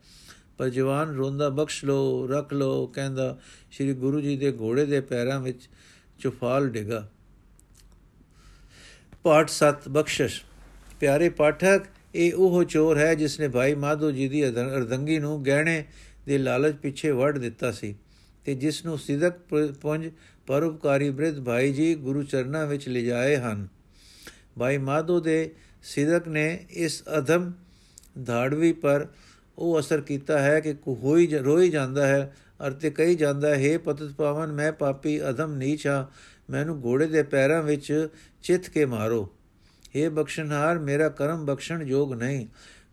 ਪਰ 0.58 0.68
ਜਵਾਨ 0.68 1.14
ਰੋਂਦਾ, 1.14 1.48
ਬਖਸ਼ 1.48 1.84
ਲੋ 1.84 2.26
ਰੱਖ 2.26 2.52
ਲੋ 2.52 2.86
ਕਹਿੰਦਾ। 2.86 3.38
ਸ੍ਰੀ 3.72 3.94
ਗੁਰੂ 3.94 4.20
ਜੀ 4.20 4.36
ਦੇ 4.36 4.52
ਘੋੜੇ 4.52 4.86
ਦੇ 4.86 5.00
ਪੈਰਾਂ 5.00 5.40
ਵਿੱਚ 5.40 5.68
ਚੁਫਾਲ 6.18 6.68
ਡਿਗਾ। 6.68 7.08
ਪਾਠ 9.22 9.50
7 9.50 9.88
ਬਖਸ਼ਿਸ਼। 9.88 10.42
ਪਿਆਰੇ 11.00 11.28
ਪਾਠਕ, 11.28 11.84
ਇਹ 12.14 12.32
ਉਹ 12.34 12.64
ਚੋਰ 12.64 12.98
ਹੈ 12.98 13.14
ਜਿਸ 13.14 13.40
ਨੇ 13.40 13.48
ਭਾਈ 13.48 13.74
ਮਾਧੋ 13.74 14.10
ਜੀ 14.10 14.28
ਦੀ 14.28 14.48
ਅਰਦੰਗੀ 14.48 15.18
ਨੂੰ 15.18 15.44
ਗਹਿਣੇ 15.44 15.84
ਦੇ 16.26 16.38
ਲਾਲਚ 16.38 16.76
ਪਿੱਛੇ 16.76 17.10
ਵੜ 17.10 17.38
ਦਿੱਤਾ 17.38 17.70
ਸੀ 17.72 17.94
ਤੇ 18.44 18.54
ਜਿਸ 18.54 18.84
ਨੂੰ 18.84 18.98
ਸਿਦਕ 18.98 19.34
ਪੁੰਜ 19.80 20.10
ਪਰਉਪਕਾਰੀ 20.46 21.10
ਬ੍ਰਿਧ 21.10 21.40
ਭਾਈ 21.40 21.72
ਜੀ 21.72 21.94
ਗੁਰੂ 21.94 22.22
ਚਰਨਾਂ 22.22 22.66
ਵਿੱਚ 22.66 22.88
ਲਿਜਾਏ 22.88 23.36
ਹਨ। 23.36 23.66
ਭਾਈ 24.58 24.78
ਮਾਧੋ 24.78 25.20
ਦੇ 25.20 25.50
ਸਿਦਕ 25.84 26.28
ਨੇ 26.28 26.66
ਇਸ 26.70 27.02
ਅਧਮ 27.18 27.52
ਧਾੜਵੀ 28.24 28.72
ਪਰ 28.72 29.06
ਉਹ 29.58 29.78
ਅਸਰ 29.80 30.00
ਕੀਤਾ 30.00 30.38
ਹੈ 30.38 30.60
ਕਿ 30.60 30.72
ਕੋਈ 30.74 31.26
ਰੋਈ 31.26 31.68
ਜਾਂਦਾ 31.70 32.06
ਹੈ 32.06 32.36
ਅਰਤੇ 32.66 32.90
ਕਹੀ 32.90 33.14
ਜਾਂਦਾ 33.14 33.54
ਹੈ 33.54 33.78
ਪਤਤ 33.78 34.12
ਪਾਵਨ, 34.12 34.52
ਮੈਂ 34.52 34.72
ਪਾਪੀ 34.72 35.20
ਅਧਮ 35.28 35.54
ਨੀਚਾ 35.54 36.06
ਮੈਨੂੰ 36.50 36.80
ਘੋੜੇ 36.84 37.06
ਦੇ 37.06 37.22
ਪੈਰਾਂ 37.22 37.62
ਵਿੱਚ 37.62 38.08
ਚਿੱਤ 38.42 38.68
ਕੇ 38.68 38.84
ਮਾਰੋ। 38.84 39.28
हे 39.96 40.10
ਬਖਸ਼ਣਹਾਰ, 40.10 40.78
ਮੇਰਾ 40.78 41.08
ਕਰਮ 41.08 41.44
ਬਖਸ਼ਣ 41.46 41.82
ਯੋਗ 41.82 42.12
ਨਹੀਂ, 42.12 42.46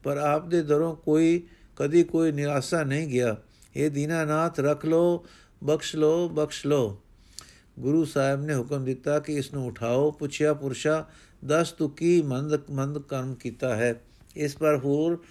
ਪਰ 0.04 0.18
ਆਪ 0.18 0.48
ਦੇ 0.48 0.62
ਦਰੋਂ 0.62 0.96
ਕੋਈ, 0.96 1.42
ਕਦੀ 1.76 2.04
ਕੋਈ 2.04 2.32
ਨਿਰਾਸ਼ਾ 2.32 2.84
ਨਹੀਂ 2.84 3.08
ਗਿਆ। 3.08 3.36
ਇਹ 3.76 3.90
ਦੀਨਾਨਾਥ, 3.92 4.60
ਰੱਖ 4.60 4.86
ਲੋ 4.86 5.26
ਬਖਸ਼ 5.64 5.96
ਲੋ 5.96 6.30
ਬਖਸ਼ 6.30 6.66
ਲੋ 6.68 7.02
ਗੁਰੂ 7.80 8.06
ਸਾਹਿਬ 8.06 8.44
ਨੇ 8.44 8.56
ਹੁਕਮ 8.56 8.86
ਦਿੱਤਾ 8.86 9.20
ਕਿ 9.20 9.36
ਇਸ 9.36 9.54
ਨੂੰ 9.54 9.68
ਉਠਾਓ। 9.68 10.12
ਪੁੱਛਿਆ 10.12 10.54
ਪੁਰਸ਼ਾ 10.54 11.10
ਦਸ 11.48 11.72
ਤੂੰ 11.72 11.90
ਕੀ 11.90 12.22
ਮੰਦ 12.22 12.62
ਮੰਦ 12.72 12.98
ਕਰਮ 13.00 13.36
ਕੀਤਾ 13.36 13.76
ਹੈ? 13.76 14.02
ਇਸ 14.36 14.58
ਪਰ 14.58 14.78
ਹੋਰ 14.78 15.24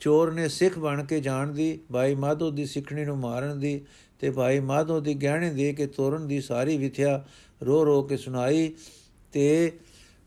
ਚੋਰ 0.00 0.32
ਨੇ 0.32 0.48
ਸਿੱਖ 0.48 0.78
ਬਣ 0.78 1.04
ਕੇ 1.04 1.20
ਜਾਣ 1.20 1.52
ਦੀ, 1.52 1.78
ਭਾਈ 1.92 2.14
ਮਾਧੋ 2.14 2.50
ਦੀ 2.50 2.66
ਸਿੱਖਣੀ 2.66 3.04
ਨੂੰ 3.04 3.18
ਮਾਰਨ 3.18 3.60
ਦੀ 3.60 3.80
ਤੇ 4.18 4.30
ਭਾਈ 4.30 4.60
ਮਾਧੋ 4.60 5.00
ਦੀ 5.00 5.14
ਗਹਿਣੇ 5.14 5.50
ਦੇ 5.50 5.72
ਕੇ 5.72 5.86
ਤੋਰਨ 5.86 6.26
ਦੀ 6.26 6.40
ਸਾਰੀ 6.40 6.76
ਵਿਥਿਆ 6.76 7.24
ਰੋ 7.62 7.84
ਰੋ 7.84 8.02
ਕੇ 8.02 8.16
ਸੁਣਾਈ 8.16 8.72
ਤੇ 9.32 9.72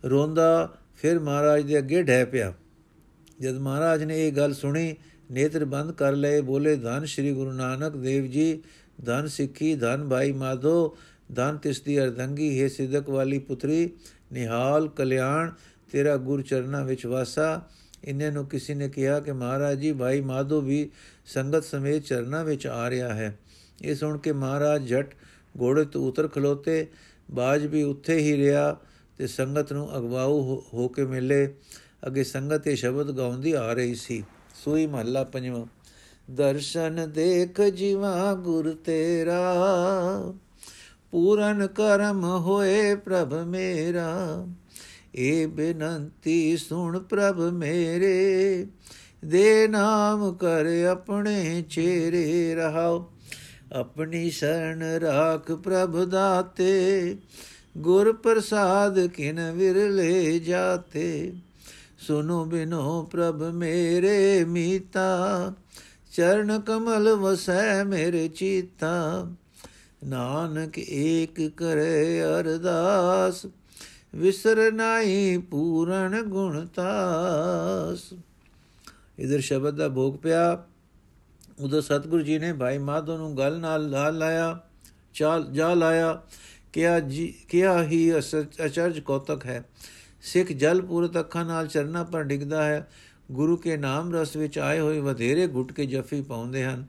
ਰੋਂਦਾ 0.06 0.78
ਫਿਰ 0.96 1.20
ਮਹਾਰਾਜ 1.20 1.64
ਦੇ 1.64 1.78
ਅੱਗੇ 1.78 2.04
ਢਹਿ 2.04 2.26
ਪਿਆ। 2.26 2.54
ਜਦ 3.40 3.58
ਮਹਾਰਾਜ 3.58 4.04
ਨੇ 4.04 4.28
ਇਹ 4.28 4.34
ਗੱਲ 4.34 4.54
ਸੁਣੀ, 4.54 4.96
ਨੇਤਰ 5.32 5.66
ਬੰਦ 5.66 5.92
ਕਰ 5.92 6.12
ਲਏ, 6.12 6.42
ਬੋਲੇ, 6.42 6.76
ਧੰਨ 6.76 7.06
ਸ੍ਰੀ 7.06 7.34
ਗੁਰੂ 7.34 7.52
ਨਾਨਕ 7.52 7.96
ਦੇਵ 7.96 8.26
ਜੀ, 8.26 8.64
ਧੰਨ 9.06 9.28
ਸਿੱਖੀ, 9.28 9.76
ਧੰਨ 9.76 10.10
ਭਾਈ 10.10 10.32
ਮਾਧੋ 10.32 10.98
ਧੰਨ 11.36 11.58
ਤਿਸ 11.58 11.82
ਦੀ 11.82 12.04
ਅਰਧੰਗੀ, 12.04 12.64
ਹੈ 12.64 12.68
ਸਿੱਧਕ 12.68 13.10
ਵਾਲੀ 13.10 13.40
ਪੁੱਤਰੀ, 13.40 13.90
ਨਿਹਾਲ 14.32 14.88
ਕਲਿਆਣ, 14.88 15.52
ਤੇਰਾ 15.92 16.18
ਗੁਰ 16.18 16.42
ਚਰਨਾ 16.42 16.84
ਵਿੱਚ 16.84 17.06
ਵਾਸਾ। 17.06 17.62
ਇੰਨੇ 18.04 18.32
ਨੂੰ 18.32 18.46
ਕਿਸੇ 18.46 18.74
ਨੇ 18.74 18.90
ਕਿਹਾ 18.90 19.20
ਕਿ 19.20 19.32
ਮਹਾਰਾਜ 19.32 19.80
ਜੀ, 19.80 19.94
ਭਾਈ 19.94 20.22
ਮਾਧੋ 20.22 20.62
ਵੀ 20.62 20.92
ਸੰਗਤ 21.26 21.64
ਸਮੇਤ 21.64 22.04
ਚਰਨਾ 22.04 22.44
ਵਿੱਚ 22.44 22.68
ਆ 22.68 22.90
ਰਿਹਾ 22.90 23.14
ਹੈ। 23.14 23.40
ਇਹ 23.82 23.96
ਸੁਣ 23.96 24.18
ਕੇ 24.18 24.32
ਮਹਾਰਾਜ 24.32 24.84
ਜਟ 24.84 25.14
ਘੋੜੇ 25.62 25.86
ਤੋਂ 25.86 26.08
ਉਤਰ 26.08 26.28
ਖਲੋਤੇ। 26.28 26.88
ਬਾਜ 27.32 27.66
ਵੀ 27.66 27.84
ਉੱਥੇ 27.84 28.18
ਹੀ 28.18 28.38
ਰਿਹਾ 28.38 28.78
ਤੇ 29.18 29.28
ਸੰਗਤ 29.28 29.74
ਨੂੰ 29.74 29.98
ਅਗਵਾਉ 29.98 30.64
ਹੋ 30.74 30.88
ਕੇ 30.88 31.06
ਮਿਲੇ। 31.06 31.54
ਅੱਗੇ 32.08 32.24
ਸੰਗਤ 32.24 32.68
ਇਹ 32.68 32.76
ਸ਼ਬਦ 32.76 33.12
ਗਾਉਂਦੀ 33.12 33.52
ਆ 33.52 33.74
ਰਹੀ 33.74 33.96
ਸੀ। 33.96 34.24
ਸੋਈ 34.66 34.88
ਮਹੱਲਾ 34.88 35.24
ਪੰਜਵਾਂ। 35.24 35.66
ਦਰਸ਼ਨ 36.32 37.12
ਦੇਖ 37.12 37.62
ਜੀਵਾ 37.62 38.34
ਗੁਰ 38.34 38.74
ਤੇਰਾ। 38.86 39.56
ਪੂਰਨ 41.12 41.68
ਕਰਮ 41.68 42.26
ਹੋਏ 42.26 42.96
ਪ੍ਰਭ 42.96 43.34
ਮੇਰਾ। 43.34 44.48
ਏ 45.16 45.46
ਬੇਨੰਤੀ 45.46 46.58
ਸੁਣ 46.58 47.00
ਪ੍ਰਭ 47.00 47.42
ਮੇਰੇ। 47.42 48.68
ਦੇ 49.26 49.68
ਨਾਮ 49.68 50.34
ਕਰ 50.34 50.86
ਆਪਣੇ 50.92 51.64
ਚਿਹਰੇ 51.70 52.56
ਰਹਾਓ। 52.56 53.12
ਆਪਣੀ 53.74 54.30
ਸ਼ਰਨ 54.30 54.84
ਰਾਖ 54.84 55.52
ਪ੍ਰਭ 55.52 56.04
ਦਾਤੇ। 56.04 57.18
ਗੁਰ 57.78 58.14
ਪ੍ਰਸਾਦ 58.14 59.08
ਕਿਨ 59.08 59.52
ਵਿਰਲੇ 59.52 60.40
ਜਾਤੇ। 60.40 61.34
ਸੁਨੋ 62.00 62.46
ਬਿਨੋ 62.46 63.10
ਪ੍ਰਭ 63.12 63.44
ਮੇਰੇ 63.44 64.46
ਮੀਤਾ। 64.46 65.54
ਚਰਨ 66.12 66.60
ਕਮਲ 66.60 67.14
ਵਸੈ 67.14 67.84
ਮੇਰੇ 67.84 68.28
ਚੀਤਾ। 68.28 69.28
ਨਾਨਕ 70.02 70.78
ਏਕ 70.80 71.48
ਕਰੇ 71.50 72.22
ਅਰਦਾਸ, 72.24 73.46
ਵਿਸਰ 74.16 74.72
ਨਾਹੀ 74.72 75.38
ਪੂਰਨ 75.38 76.22
ਗੁਣਤਾਸ 76.22 78.14
ਇਧਰ 79.20 79.40
ਸ਼ਬਦ 79.40 79.76
ਦਾ 79.76 79.90
ਭੋਗ 79.90 80.16
ਪਿਆ। 80.16 80.64
ਉਦੋਂ 81.60 81.82
ਸਤਿਗੁਰੂ 81.82 82.24
ਜੀ 82.24 82.38
ਨੇ 82.40 82.52
ਭਾਈ 82.54 82.78
ਮਾਧੋ 82.78 83.18
ਨੂੰ 83.18 83.38
ਗੱਲ 83.38 83.60
ਨਾਲ 83.60 83.90
ਲਾ 83.90 84.10
ਲਾਇਆ, 84.10 84.60
ਚਾਲ 85.14 85.46
ਜਾ 85.52 85.74
ਲਾਇਆ, 85.74 86.22
ਕਿਹਾ 86.74 87.00
ਜੀ 87.00 87.28
ਕਿਹਾ 87.50 87.84
ਹੀ 87.84 88.12
ਅਚਰਜ 88.66 89.00
ਕੌਤਕ 89.00 89.46
ਹੈ। 89.46 89.64
ਸਿੱਖ 90.22 90.52
ਜਲ 90.52 90.82
ਪੂਰਤ 90.82 91.20
ਅੱਖਾਂ 91.20 91.46
ਨਾਲ 91.46 91.68
ਚਰਨਾ 91.68 92.04
ਪਰ 92.04 92.24
ਡਿੱਗਦਾ 92.24 92.64
ਹੈ। 92.64 92.88
ਗੁਰੂ 93.32 93.58
ਕੇ 93.58 93.78
ਨਾਮ 93.78 94.16
ਰਸ 94.16 94.36
ਵਿੱਚ 94.36 94.60
ਆਏ 94.60 94.80
ਹੋਏ 94.80 95.00
ਵਧੇਰੇ 95.00 95.48
ਘੁੱਟ 95.48 95.72
ਕੇ 95.72 95.86
ਜਫੀ 95.86 96.22
ਪਾਉਂਦੇ 96.22 96.64
ਹਨ। 96.66 96.86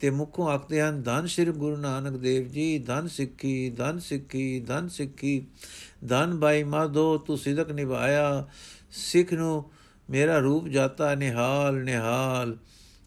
ਤੇ 0.00 0.10
ਮੁਖੋਂ 0.10 0.48
ਆਖਦੇ 0.48 0.82
ਹਨ, 0.82 1.02
ਧੰਨ 1.02 1.26
ਸ਼੍ਰੀ 1.26 1.52
ਗੁਰੂ 1.52 1.76
ਨਾਨਕ 1.76 2.16
ਦੇਵ 2.16 2.48
ਜੀ, 2.48 2.78
ਧੰਨ 2.78 3.08
ਸਿੱਖੀ 3.08 3.70
ਧੰਨ 3.70 3.98
ਸਿੱਖੀ 3.98 4.60
ਧੰਨ 4.60 4.88
ਸਿੱਖੀ, 4.88 5.46
ਧੰਨ 6.08 6.34
ਬਾਈ 6.34 6.62
ਮਾਧੋ, 6.62 7.18
ਤੂੰ 7.18 7.38
ਸਿਦਕ 7.38 7.70
ਨਿਭਾਇਆ, 7.70 8.48
ਸਿੱਖ 8.90 9.32
ਨੂੰ 9.32 9.64
ਮੇਰਾ 10.10 10.38
ਰੂਪ 10.38 10.68
ਜਾਤਾ, 10.68 11.14
ਨਿਹਾਲ 11.14 11.74
ਨਿਹਾਲ। 11.74 12.56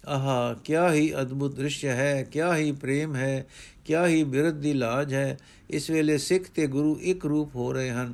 ਆਹਾ, 0.07 0.53
ਕਿਆ 0.53 0.93
ਹੀ 0.93 1.13
ਅਦਭੁਤ 1.21 1.55
ਦ੍ਰਿਸ਼ 1.55 1.85
ਹੈ, 1.85 2.23
ਕਿਆ 2.23 2.55
ਹੀ 2.55 2.71
ਪ੍ਰੇਮ 2.71 3.15
ਹੈ, 3.15 3.45
ਕਿਆ 3.85 4.07
ਹੀ 4.07 4.23
ਬਿਰਧ 4.23 4.53
ਦੀ 4.53 4.73
ਲਾਜ 4.73 5.13
ਹੈ। 5.13 5.37
ਇਸ 5.69 5.89
ਵੇਲੇ 5.89 6.17
ਸਿੱਖ 6.17 6.43
ਤੇ 6.43 6.67
ਗੁਰੂ 6.67 6.99
ਇੱਕ 7.01 7.25
ਰੂਪ 7.25 7.55
ਹੋ 7.55 7.73
ਰਹੇ 7.73 7.89
ਹਨ। 7.89 8.13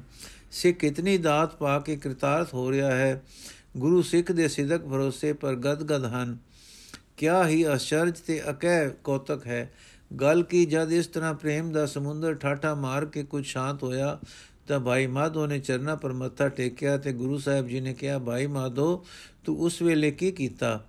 ਸਿੱਖ 0.51 0.83
ਇਤਨੀ 0.83 1.17
ਦਾਤ 1.17 1.55
ਪਾ 1.55 1.79
ਕੇ 1.79 1.95
ਕਿਰਤਾਰਥ 1.95 2.53
ਹੋ 2.53 2.71
ਰਿਹਾ 2.71 2.91
ਹੈ। 2.91 3.23
ਗੁਰੂ 3.77 4.01
ਸਿੱਖ 4.01 4.31
ਦੇ 4.31 4.47
ਸਿਦਕ 4.47 4.81
ਭਰੋਸੇ 4.81 5.33
ਪਰ 5.33 5.55
ਗਦਗਦ 5.55 6.05
ਹਨ। 6.05 6.37
ਕਿਆ 7.17 7.47
ਹੀ 7.47 7.73
ਅਸ਼ਰਜ 7.73 8.19
ਤੇ 8.19 8.41
ਅਕੈ 8.49 8.89
ਕੌਤਕ 8.89 9.47
ਹੈ। 9.47 9.73
ਗੱਲ 10.21 10.43
ਕੀ 10.43 10.65
ਜਦ 10.65 10.91
ਇਸ 10.91 11.07
ਤਰ੍ਹਾਂ 11.07 11.33
ਪ੍ਰੇਮ 11.33 11.71
ਦਾ 11.71 11.85
ਸਮੁੰਦਰ 11.85 12.33
ਠਾਠਾ 12.33 12.75
ਮਾਰ 12.75 13.05
ਕੇ 13.05 13.23
ਕੁਝ 13.23 13.45
ਸ਼ਾਂਤ 13.45 13.83
ਹੋਇਆ, 13.83 14.19
ਤਾਂ 14.67 14.79
ਭਾਈ 14.79 15.07
ਮਾਧੋ 15.07 15.47
ਨੇ 15.47 15.59
ਚਰਨਾ 15.59 15.95
ਪਰ 15.95 16.13
ਮੱਥਾ 16.13 16.49
ਟੇਕਿਆ 16.49 16.97
ਤੇ 16.97 17.13
ਗੁਰੂ 17.13 17.37
ਸਾਹਿਬ 17.37 17.67
ਜੀ 17.67 17.79
ਨੇ 17.79 17.93
ਕਿਹਾ, 17.93 18.19
ਭਾਈ 18.19 18.47
ਮਾਧੋ, 18.47 19.05
ਤੂੰ 19.45 19.59
ਉਸ 19.59 19.81
ਵੇਲੇ 19.81 20.11
ਕੀ 20.11 20.31
ਕੀਤਾ? 20.31 20.85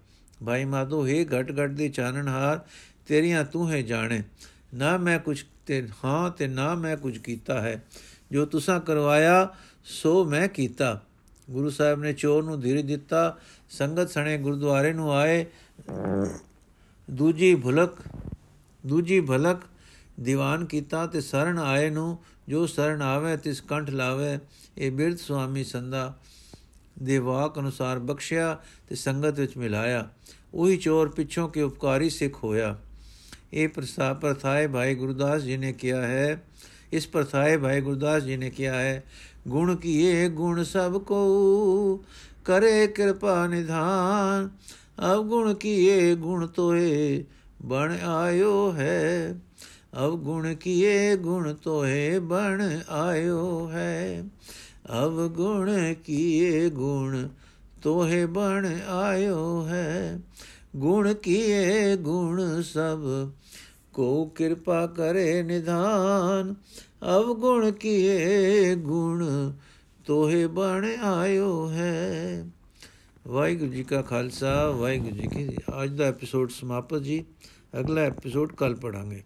ਭਾਈ 0.47 0.65
ਮਾਧੋ, 0.65 1.07
ਹੈ 1.07 1.25
ਘਟ 1.25 1.51
ਘਟ 1.51 1.71
ਦੇ 1.71 1.89
ਚਾਨਣਹਾਰ, 1.89 2.61
ਤੇਰੀਆਂ 3.07 3.45
ਤੂੰ 3.45 3.71
ਹੈ 3.71 3.83
ਜਾਣੇ। 3.83 4.23
ਨਾ 4.75 4.97
ਮੈਂ 4.97 5.19
ਕੁਝ 5.19 5.43
ਤੇ 5.67 5.89
ਹਾਂ 6.05 6.31
ਤੇ 6.31 6.47
ਨਾ 6.47 6.75
ਮੈਂ 6.75 6.97
ਕੁਝ 6.97 7.19
ਕੀਤਾ 7.19 7.61
ਹੈ। 7.61 7.85
ਜੋ 8.33 8.45
ਤੁਸਾਂ 8.45 8.81
ਕਰਵਾਇਆ, 8.81 9.55
ਸੋ 9.85 10.25
ਮੈਂ 10.25 10.49
ਕੀਤਾ। 10.49 11.03
ਗੁਰੂ 11.51 11.71
ਸਾਹਿਬ 11.71 12.01
ਨੇ 12.01 12.13
ਚੋਰ 12.13 12.45
ਨੂੰ 12.45 12.61
ਧੀਰ 12.61 12.83
ਦਿੱਤਾ। 12.83 13.39
ਸੰਗਤ 13.71 14.11
ਸਣੇ 14.11 14.39
ਗੁਰਦੁਆਰੇ 14.39 14.93
ਨੂੰ 14.93 15.13
ਆਏ। 15.13 15.47
ਦੂਜੀ 17.11 17.55
ਭੁਲਕ, 17.55 17.97
ਦੂਜੀ 18.87 19.21
ਭਲਕ, 19.21 19.61
ਦੀਵਾਨ 20.21 20.65
ਕੀਤਾ 20.65 21.07
ਤੇ 21.07 21.21
ਸਰਣ 21.21 21.59
ਆਏ 21.59 21.91
ਨੂੰ, 21.91 22.19
ਜੋ 22.49 22.67
ਸਰਣ 22.67 23.03
ਆਵੇ 23.03 23.37
ਤਿਸ 23.37 23.61
ਕੰਠ 23.61 23.91
ਲਾਵੇ, 23.91 24.39
ਇਹ 24.79 24.91
ਬਿਰਧ 24.91 25.17
ਸੁਆਮੀ 25.17 25.65
ਸੰਦਾ 25.65 26.19
ਦੇ 27.03 27.19
ਵਾਕ 27.19 27.59
ਅਨੁਸਾਰ 27.59 27.99
ਬਖਸ਼ਿਆ 27.99 28.61
ਤੇ 28.89 28.95
ਸੰਗਤ 28.95 29.39
ਵਿੱਚ 29.39 29.57
ਮਿਲਾਇਆ। 29.57 30.09
ਉਹੀ 30.55 30.77
ਚੋਰ 30.77 31.09
ਪਿੱਛੋਂ 31.09 31.49
ਕੇ 31.49 31.63
ਉਪਕਾਰੀ 31.63 32.11
ਸਿੱਖ 32.11 32.45
ਹੋਇਆ। 32.45 32.77
ਇਹ 33.53 33.69
ਪ੍ਰਸਾ, 33.69 34.13
ਪ੍ਰਥਾਏ 34.13 34.67
ਭਾਈ 34.67 34.95
ਗੁਰਦਾਸ 34.95 35.43
ਜੀ 35.43 35.57
ਨੇ 35.57 35.73
ਕਿਹਾ 35.73 36.07
ਹੈ, 36.07 36.43
ਇਸ 36.93 37.07
ਪ੍ਰਥਾਏ 37.09 37.57
ਭਾਈ 37.57 37.81
ਗੁਰਦਾਸ 37.81 38.23
ਜੀ 38.23 38.37
ਨੇ 38.37 38.51
ਕਿਹਾ 38.51 38.75
ਹੈ, 38.75 39.03
ਗੁਣ 39.49 39.77
ਕੀਏ 39.77 40.29
ਗੁਣ 40.29 40.65
ਸਭ 40.65 40.99
ਕੋ, 40.99 42.05
ਕਰੇ 42.45 42.87
ਕਿਰਪਾ 42.87 43.47
ਨਿਧਾਨ 43.47 44.49
ਅਬ 44.99 45.29
ਗੁਣ 45.29 45.55
ਕੀਏ, 45.55 46.15
ਗੁਣ 46.15 46.47
ਤੋਏ, 46.47 47.25
ਬਣ 47.63 47.97
ਆਇਓ 48.05 48.73
ਹੈ। 48.73 49.41
ਅਬ 50.05 50.17
ਗੁਣ 50.17 50.55
ਕੀਏ, 50.55 51.17
ਗੁਣ 51.17 51.55
ਤੋਏ, 51.55 52.19
ਬਣ 52.19 52.63
ਆਇਓ 52.89 53.69
ਹੈ। 53.69 54.25
ਅਬ 55.05 55.27
ਗੁਣ 55.27 55.95
ਕੀਏ, 55.95 56.71
ਗੁਣ 56.71 57.29
ਤੋਹੇ 57.83 58.27
ਬਣ 58.27 58.67
ਆਇਓ 58.89 59.67
ਹੈ। 59.69 60.21
ਗੁਣ 60.77 61.15
ਕੀਏ, 61.15 61.97
ਗੁਣ 61.97 62.63
ਸਭ 62.63 62.99
ਕੋ 63.93 64.25
ਕਿਰਪਾ 64.25 64.87
ਕਰੇ 64.87 65.43
ਨਿਧਾਨ। 65.43 66.55
ਅਵ 67.17 67.35
ਗੁਣ 67.35 67.71
ਕੀਏ, 67.71 68.75
ਗੁਣ 68.75 69.53
ਤੋਹੇ 70.07 70.47
ਬਣ 70.47 70.87
ਆਇਓ 71.03 71.71
ਹੈ। 71.71 72.47
ਵਾਹਿਗੁਰੂ 73.29 73.73
ਜੀ 73.73 73.83
ਕਾ 73.85 74.01
ਖਾਲਸਾ, 74.03 74.71
ਵਾਹਿਗੁਰੂ 74.71 75.17
ਜੀ 75.17 75.29
ਕੀ 75.29 75.57
ਅੱਜ 75.83 75.91
ਦਾ 75.91 76.05
ਐਪੀਸੋਡ 76.05 76.51
ਸਮਾਪਤ 76.51 77.03
ਜੀ। 77.03 77.25
ਅਗਲਾ 77.81 78.01
ਐਪੀਸੋਡ 78.01 78.53
ਕੱਲ 78.53 78.75
ਪੜਾਂਗੇ 78.75 79.23